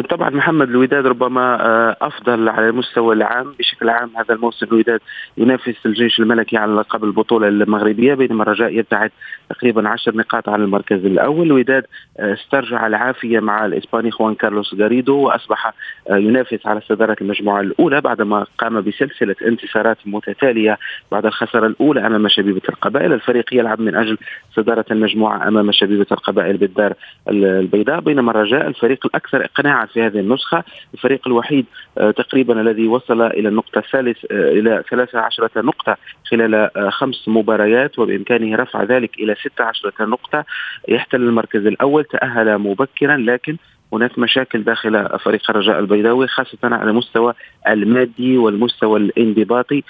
طبعا 0.00 0.30
محمد 0.30 0.68
الوداد 0.68 1.06
ربما 1.06 1.66
آه، 1.66 1.96
أفضل 2.00 2.48
على 2.48 2.68
المستوى 2.68 3.14
العام. 3.14 3.54
بشكل 3.58 3.88
عام 3.88 4.10
هذا 4.16 4.34
الموسم 4.34 4.66
الوداد 4.66 5.00
ينافس 5.36 5.86
الجيش 5.86 6.20
الملكي 6.20 6.56
على 6.56 6.72
لقب 6.72 7.04
البطولة 7.04 7.48
المغربية 7.48 8.14
بينما 8.14 8.42
الرجاء 8.42 8.78
يبتعد 8.78 9.10
تقريبا 9.50 9.88
عشر 9.88 10.16
نقاط 10.16 10.48
عن 10.48 10.62
المركز 10.62 11.04
الأول. 11.06 11.46
الوداد 11.46 11.86
آه، 12.18 12.32
استرجع 12.34 12.86
العافية 12.86 13.40
مع 13.40 13.66
الإسباني 13.66 14.10
خوان 14.10 14.34
كارلوس 14.34 14.74
غاريدو 14.74 15.16
وأصبح 15.16 15.74
آه، 16.10 16.16
ينافس 16.16 16.66
على 16.66 16.80
صدارة 16.80 17.16
المجموعة 17.20 17.60
الأولى 17.60 18.00
بعدما 18.00 18.46
قام 18.58 18.80
بسلسلة 18.80 19.36
انتصارات 19.46 19.98
متتالية 20.06 20.78
بعد 21.12 21.26
الخسارة 21.26 21.66
الأولى 21.66 22.06
أمام 22.06 22.28
شبيبة 22.28 22.62
القبائل. 22.68 23.12
الفريق 23.12 23.54
يلعب 23.54 23.80
من 23.80 23.94
أجل 23.96 24.18
صدارة 24.56 24.84
المجموعة 24.90 25.48
أمام 25.48 25.72
شبيبة 25.72 26.06
القبائل 26.12 26.56
بالدار 26.56 26.94
البيضاء. 27.28 28.00
بينما 28.00 28.30
الرجاء 28.30 28.68
الفريق 28.68 29.06
الأكثر 29.06 29.44
اقناعا 29.44 29.81
في 29.86 30.02
هذه 30.02 30.18
النسخة. 30.18 30.64
الفريق 30.94 31.26
الوحيد 31.26 31.66
آه، 31.98 32.10
تقريبا 32.10 32.60
الذي 32.60 32.88
وصل 32.88 33.22
إلى 33.22 33.48
النقطة 33.48 33.78
الثالث 33.78 34.18
آه، 34.30 34.50
إلى 34.50 34.82
13 34.90 35.50
نقطة 35.56 35.96
خلال 36.30 36.54
آه، 36.54 36.90
خمس 36.90 37.28
مباريات 37.28 37.98
وبإمكانه 37.98 38.56
رفع 38.56 38.82
ذلك 38.82 39.18
إلى 39.18 39.34
16 39.34 39.92
نقطة. 40.00 40.44
يحتل 40.88 41.22
المركز 41.22 41.66
الأول 41.66 42.04
تأهل 42.04 42.58
مبكرا 42.58 43.16
لكن 43.16 43.56
هناك 43.92 44.18
مشاكل 44.18 44.64
داخل 44.64 45.18
فريق 45.18 45.50
الرجاء 45.50 45.78
البيضاوي 45.78 46.26
خاصة 46.26 46.58
على 46.62 46.90
المستوى 46.90 47.34
المادي 47.68 48.38
والمستوى 48.38 48.98
الانضباطي. 49.00 49.84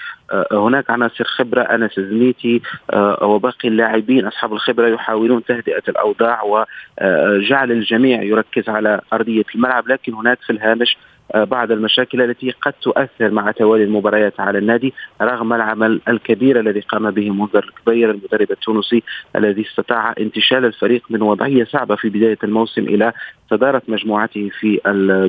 هناك 0.51 0.89
عناصر 0.89 1.23
خبرة 1.23 1.61
أنس 1.61 1.99
زميتي 1.99 2.61
آه، 2.93 3.23
وباقي 3.25 3.67
اللاعبين 3.67 4.25
أصحاب 4.25 4.53
الخبرة 4.53 4.87
يحاولون 4.87 5.43
تهدئة 5.43 5.83
الأوضاع 5.89 6.43
وجعل 6.43 7.71
الجميع 7.71 8.23
يركز 8.23 8.69
على 8.69 9.01
أرضية 9.13 9.43
الملعب. 9.55 9.87
لكن 9.87 10.13
هناك 10.13 10.39
في 10.41 10.49
الهامش 10.49 10.97
آه، 11.35 11.43
بعض 11.43 11.71
المشاكل 11.71 12.21
التي 12.21 12.51
قد 12.51 12.73
تؤثر 12.73 13.31
مع 13.31 13.51
توالي 13.51 13.83
المباريات 13.83 14.39
على 14.39 14.57
النادي 14.57 14.93
رغم 15.21 15.53
العمل 15.53 16.01
الكبير 16.07 16.59
الذي 16.59 16.79
قام 16.79 17.11
به 17.11 17.29
منذر 17.29 17.63
الكبير 17.63 18.11
المدرب 18.11 18.51
التونسي 18.51 19.03
الذي 19.35 19.61
استطاع 19.61 20.13
انتشال 20.19 20.65
الفريق 20.65 21.03
من 21.09 21.21
وضعية 21.21 21.63
صعبة 21.63 21.95
في 21.95 22.09
بداية 22.09 22.37
الموسم 22.43 22.81
إلى 22.81 23.13
صدارة 23.49 23.81
مجموعته 23.87 24.49
في 24.59 24.79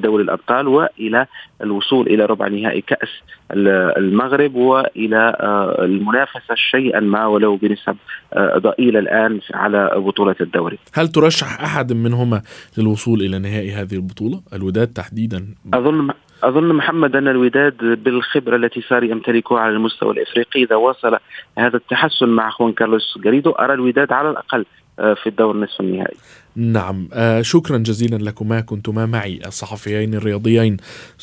دوري 0.03 0.23
الأبطال 0.23 0.69
وإلى 0.69 1.27
الوصول 1.63 2.07
إلى 2.07 2.25
ربع 2.25 2.49
نهائي 2.49 2.81
كأس 2.81 3.09
المغرب. 3.51 4.57
وإلى 4.97 5.37
آه، 5.41 5.85
المنافسة 5.85 6.55
شيئا 6.55 7.01
ما 7.01 7.27
ولو 7.27 7.57
بنسب 7.57 7.97
آه، 8.33 8.59
ضئيلة 8.59 8.99
الآن 8.99 9.41
على 9.55 9.91
بطولة 9.97 10.37
الدوري. 10.41 10.79
هل 10.95 11.09
ترشح 11.09 11.61
أحد 11.61 11.93
منهما 11.93 12.43
للوصول 12.79 13.21
إلى 13.21 13.39
نهائي 13.39 13.73
هذه 13.73 13.95
البطولة؟ 13.95 14.41
الوداد 14.53 14.87
تحديدا. 14.87 15.47
أظن 15.75 16.11
أظن 16.43 16.75
محمد 16.75 17.17
أن 17.17 17.29
الوداد 17.29 17.77
بالخبرة 18.05 18.57
التي 18.57 18.81
صار 18.81 19.05
يمتلكها 19.05 19.59
على 19.59 19.73
المستوى 19.73 20.13
الإفريقي 20.13 20.63
إذا 20.63 20.77
واصل 20.77 21.17
هذا 21.59 21.77
التحسن 21.77 22.29
مع 22.29 22.51
خوان 22.51 22.73
كارلوس 22.73 23.19
غاريدو 23.25 23.51
أرى 23.51 23.75
الوداد 23.75 24.13
على 24.13 24.31
الأقل 24.31 24.67
آه، 24.99 25.15
في 25.15 25.27
الدور 25.27 25.57
نصف 25.57 25.81
النهائي. 25.81 26.17
نعم. 26.57 27.09
آه 27.13 27.43
شكرا 27.43 27.79
جزيلا 27.79 28.17
لكما 28.17 28.61
كنتما 28.61 29.07
معي. 29.07 29.41
الصحفيين 29.47 30.15
الرياضيين 30.15 30.77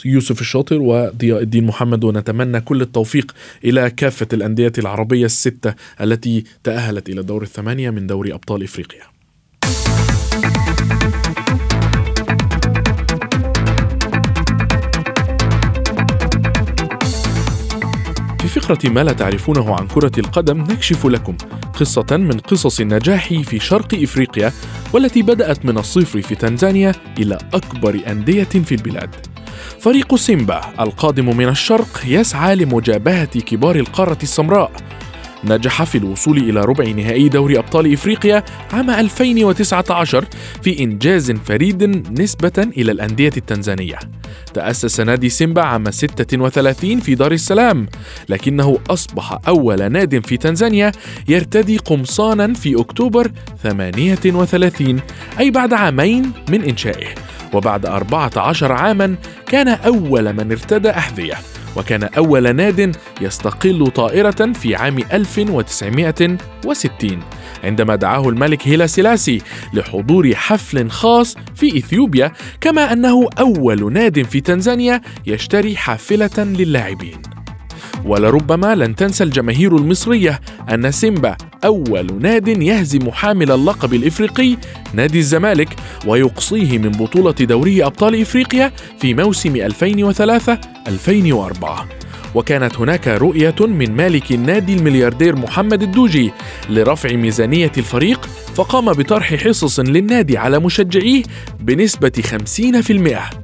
يوسف 0.06 0.42
الشاطر 0.42 0.82
وضياء 0.82 1.42
الدين 1.42 1.66
محمد 1.66 2.04
ونتمنى 2.04 2.62
كل 2.62 2.82
التوفيق 2.82 3.32
إلى 3.64 3.90
كافة 3.90 4.28
الأندية 4.34 4.74
العربية 4.78 5.26
الستة 5.26 5.74
التي 6.02 6.44
تأهلت 6.64 7.10
إلى 7.10 7.24
دور 7.24 7.44
الثمانية 7.44 7.90
من 7.90 8.08
دوري 8.08 8.34
أبطال 8.34 8.64
إفريقيا. 8.64 9.21
فقرة 18.52 18.90
ما 18.90 19.04
لا 19.04 19.14
تعرفونه 19.14 19.76
عن 19.76 19.88
كرة 19.88 20.12
القدم 20.18 20.58
نكشف 20.58 21.06
لكم 21.06 21.38
قصة 21.80 22.06
من 22.12 22.40
قصص 22.40 22.80
النجاح 22.80 23.28
في 23.34 23.60
شرق 23.60 23.88
إفريقيا 23.94 24.52
والتي 24.94 25.22
بدأت 25.22 25.66
من 25.66 25.78
الصفر 25.78 26.22
في 26.22 26.36
تنزانيا 26.36 26.92
إلى 27.20 27.38
أكبر 27.54 28.00
أندية 28.08 28.44
في 28.44 28.76
البلاد. 28.76 29.16
فريق 29.80 30.16
سيمبا 30.16 30.62
القادم 30.80 31.38
من 31.38 31.48
الشرق 31.48 32.02
يسعى 32.06 32.56
لمجابهة 32.56 33.26
كبار 33.40 33.76
القارة 33.76 34.18
السمراء. 34.24 34.72
نجح 35.44 35.84
في 35.84 35.98
الوصول 35.98 36.38
إلى 36.38 36.62
ربع 36.62 36.86
نهائي 36.86 37.30
دوري 37.30 37.58
أبطال 37.58 37.94
إفريقيا 37.94 38.44
عام 38.74 38.90
2019 38.90 40.26
في 40.64 40.84
إنجاز 40.84 41.32
فريد 41.32 41.84
نسبة 42.22 42.68
إلى 42.78 42.92
الأندية 42.92 43.32
التنزانية. 43.38 44.00
تأسس 44.54 45.00
نادي 45.00 45.30
سيمبا 45.30 45.62
عام 45.62 45.92
36 45.92 47.00
في 47.00 47.16
دار 47.16 47.32
السلام، 47.32 47.88
لكنه 48.30 48.78
أصبح 48.90 49.38
أول 49.48 49.92
ناد 49.92 50.26
في 50.26 50.38
تنزانيا 50.38 50.92
يرتدي 51.28 51.78
قمصانا 51.78 52.54
في 52.54 52.80
أكتوبر 52.82 53.32
38 53.64 55.00
أي 55.40 55.52
بعد 55.52 55.74
عامين 55.74 56.32
من 56.50 56.64
إنشائه، 56.64 57.08
وبعد 57.54 57.86
14 57.86 58.72
عاما 58.72 59.16
كان 59.48 59.68
أول 59.68 60.34
من 60.34 60.52
ارتدى 60.52 60.90
أحذية. 60.90 61.51
وكان 61.76 62.04
أول 62.04 62.56
ناد 62.56 62.96
يستقل 63.22 63.88
طائرة 63.88 64.52
في 64.54 64.76
عام 64.76 64.98
1960 65.14 67.20
عندما 67.64 67.96
دعاه 67.96 68.30
الملك 68.30 68.68
هيلا 68.68 68.88
سيلاسي 68.88 69.42
لحضور 69.74 70.36
حفل 70.36 70.90
خاص 70.90 71.36
في 71.56 71.78
إثيوبيا 71.78 72.32
كما 72.62 72.94
أنه 72.94 73.30
أول 73.40 73.94
ناد 73.94 74.22
في 74.22 74.42
تنزانيا 74.42 75.02
يشتري 75.26 75.76
حافلة 75.76 76.30
للاعبين. 76.38 77.41
ولربما 78.06 78.76
لن 78.76 78.96
تنسى 78.96 79.24
الجماهير 79.24 79.76
المصرية 79.76 80.40
أن 80.70 80.92
سيمبا 80.92 81.36
أول 81.66 82.08
ناد 82.20 82.48
يهزم 82.48 83.12
حامل 83.12 83.52
اللقب 83.52 83.94
الإفريقي 83.94 84.58
نادي 84.94 85.20
الزمالك 85.20 85.70
ويقصيه 86.08 86.78
من 86.78 86.90
بطولة 86.92 87.32
دوري 87.32 87.86
أبطال 87.86 88.22
إفريقيا 88.22 88.72
في 89.00 89.14
موسم 89.14 89.68
2003-2004 89.70 91.66
وكانت 92.36 92.76
هناك 92.76 93.08
رؤية 93.08 93.56
من 93.60 93.92
مالك 93.92 94.32
النادي 94.32 94.74
الملياردير 94.74 95.36
محمد 95.36 95.84
الدوجي 95.84 96.32
لرفع 96.70 97.16
ميزانية 97.16 97.72
الفريق 97.78 98.30
فقام 98.56 98.94
بطرح 98.94 99.36
حصص 99.36 99.80
للنادي 99.80 100.38
على 100.38 100.60
مشجعيه 100.60 101.24
بنسبة 101.60 102.12
50% 103.32 103.41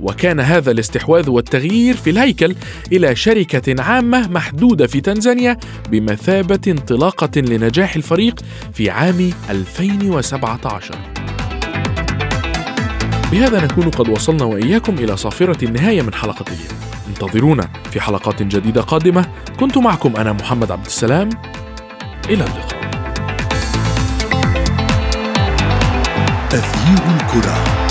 وكان 0.00 0.40
هذا 0.40 0.70
الاستحواذ 0.70 1.30
والتغيير 1.30 1.96
في 1.96 2.10
الهيكل 2.10 2.54
إلى 2.92 3.16
شركة 3.16 3.82
عامة 3.82 4.28
محدودة 4.28 4.86
في 4.86 5.00
تنزانيا 5.00 5.56
بمثابة 5.90 6.60
انطلاقة 6.68 7.40
لنجاح 7.40 7.96
الفريق 7.96 8.40
في 8.72 8.90
عام 8.90 9.30
2017 9.50 10.94
بهذا 13.32 13.64
نكون 13.64 13.90
قد 13.90 14.08
وصلنا 14.08 14.44
وإياكم 14.44 14.94
إلى 14.94 15.16
صافرة 15.16 15.64
النهاية 15.64 16.02
من 16.02 16.14
حلقه 16.14 16.44
اليوم 16.48 16.78
انتظرونا 17.08 17.68
في 17.90 18.00
حلقات 18.00 18.42
جديدة 18.42 18.80
قادمة. 18.80 19.28
كنت 19.60 19.78
معكم 19.78 20.16
أنا 20.16 20.32
محمد 20.32 20.72
عبد 20.72 20.86
السلام. 20.86 21.28
إلى 22.28 22.44
اللقاء. 22.44 22.78
تغيير 26.50 27.16
الكرة. 27.16 27.87